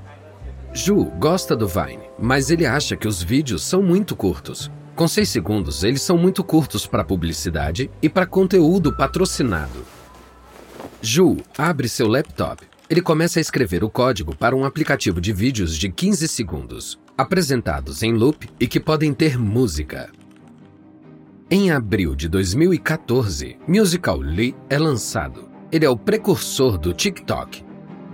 Ju 0.74 1.06
gosta 1.20 1.56
do 1.56 1.68
Vine, 1.68 2.10
mas 2.18 2.50
ele 2.50 2.66
acha 2.66 2.98
que 2.98 3.08
os 3.08 3.22
vídeos 3.22 3.64
são 3.64 3.84
muito 3.84 4.16
curtos. 4.16 4.72
Com 4.96 5.08
seis 5.08 5.30
segundos, 5.30 5.84
eles 5.84 6.02
são 6.02 6.18
muito 6.18 6.44
curtos 6.44 6.88
para 6.88 7.06
publicidade 7.06 7.92
e 8.02 8.10
para 8.10 8.26
conteúdo 8.26 8.92
patrocinado. 8.98 9.91
Ju 11.02 11.38
abre 11.58 11.90
seu 11.90 12.08
laptop. 12.08 12.64
Ele 12.88 13.02
começa 13.02 13.40
a 13.40 13.42
escrever 13.42 13.84
o 13.84 13.90
código 13.90 14.36
para 14.36 14.56
um 14.56 14.64
aplicativo 14.64 15.20
de 15.20 15.34
vídeos 15.34 15.76
de 15.76 15.90
15 15.90 16.28
segundos, 16.28 17.00
apresentados 17.18 18.04
em 18.04 18.14
loop 18.14 18.48
e 18.60 18.68
que 18.68 18.80
podem 18.80 19.12
ter 19.12 19.38
música. 19.38 20.12
Em 21.50 21.72
abril 21.72 22.16
de 22.16 22.30
2014, 22.30 23.58
Musical 23.68 24.20
Lee 24.20 24.56
é 24.70 24.78
lançado. 24.78 25.50
Ele 25.72 25.86
é 25.86 25.90
o 25.90 25.98
precursor 25.98 26.78
do 26.78 26.94
TikTok 26.94 27.64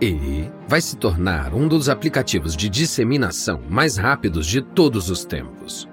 e 0.02 0.50
vai 0.68 0.80
se 0.80 0.96
tornar 0.96 1.54
um 1.54 1.68
dos 1.68 1.90
aplicativos 1.90 2.56
de 2.56 2.70
disseminação 2.70 3.62
mais 3.70 3.98
rápidos 3.98 4.48
de 4.48 4.62
todos 4.62 5.10
os 5.10 5.26
tempos. 5.26 5.90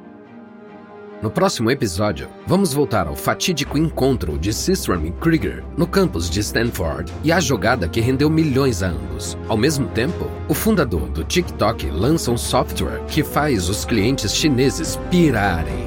No 1.25 1.31
próximo 1.31 1.71
episódio, 1.71 2.29
vamos 2.47 2.75
voltar 2.75 3.07
ao 3.07 3.17
fatídico 3.17 3.79
encontro 3.79 4.37
de 4.37 4.53
Systrom 4.53 5.07
e 5.07 5.11
Krieger 5.11 5.65
no 5.75 5.87
campus 5.87 6.29
de 6.29 6.41
Stanford 6.41 7.11
e 7.25 7.33
a 7.33 7.41
jogada 7.41 7.89
que 7.89 7.99
rendeu 7.99 8.29
milhões 8.29 8.83
a 8.83 8.89
ambos. 8.89 9.35
Ao 9.49 9.57
mesmo 9.57 9.89
tempo, 9.89 10.31
o 10.51 10.53
fundador 10.53 11.09
do 11.09 11.25
TikTok 11.25 11.87
lança 11.91 12.31
um 12.31 12.37
software 12.37 13.03
que 13.07 13.25
faz 13.25 13.71
os 13.71 13.87
clientes 13.87 14.35
chineses 14.35 15.01
pirarem. 15.11 15.84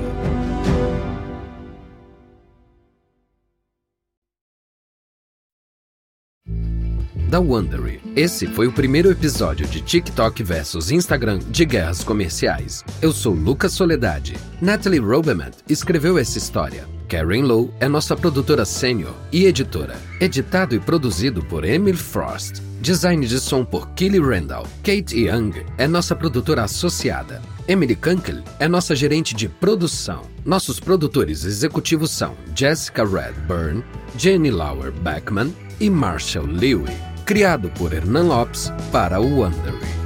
Da 7.28 7.40
Wondery. 7.40 8.00
Esse 8.16 8.48
foi 8.48 8.68
o 8.68 8.72
primeiro 8.72 9.12
episódio 9.12 9.68
de 9.68 9.82
TikTok 9.82 10.42
versus 10.44 10.92
Instagram 10.92 11.40
de 11.50 11.66
guerras 11.66 12.04
comerciais. 12.04 12.84
Eu 13.02 13.12
sou 13.12 13.34
Lucas 13.34 13.74
Soledade. 13.74 14.36
Natalie 14.62 15.00
Robeman 15.00 15.52
escreveu 15.68 16.18
essa 16.18 16.38
história. 16.38 16.88
Karen 17.10 17.44
Lowe 17.44 17.72
é 17.80 17.88
nossa 17.88 18.16
produtora 18.16 18.66
sênior 18.66 19.14
e 19.32 19.46
editora. 19.46 19.96
Editado 20.20 20.76
e 20.76 20.80
produzido 20.80 21.44
por 21.44 21.64
Emily 21.64 21.98
Frost. 21.98 22.62
Design 22.82 23.26
de 23.26 23.40
som 23.40 23.66
por 23.66 23.90
Kelly 23.90 24.20
Randall. 24.20 24.68
Kate 24.84 25.18
Young 25.18 25.52
é 25.78 25.88
nossa 25.88 26.16
produtora 26.16 26.64
associada. 26.64 27.42
Emily 27.68 27.96
Kunkel 27.96 28.44
é 28.60 28.68
nossa 28.68 28.96
gerente 28.96 29.36
de 29.36 29.50
produção. 29.50 30.22
Nossos 30.46 30.80
produtores 30.80 31.44
executivos 31.44 32.12
são 32.12 32.36
Jessica 32.56 33.04
Redburn, 33.04 33.84
Jenny 34.18 34.52
Lauer 34.52 34.92
Beckman 34.92 35.54
e 35.80 35.90
Marshall 35.90 36.46
Lewy 36.46 37.08
criado 37.28 37.70
por 37.74 37.94
Hernan 37.94 38.30
Lopes 38.30 38.72
para 38.90 39.20
o 39.20 39.26
Wondery. 39.26 39.97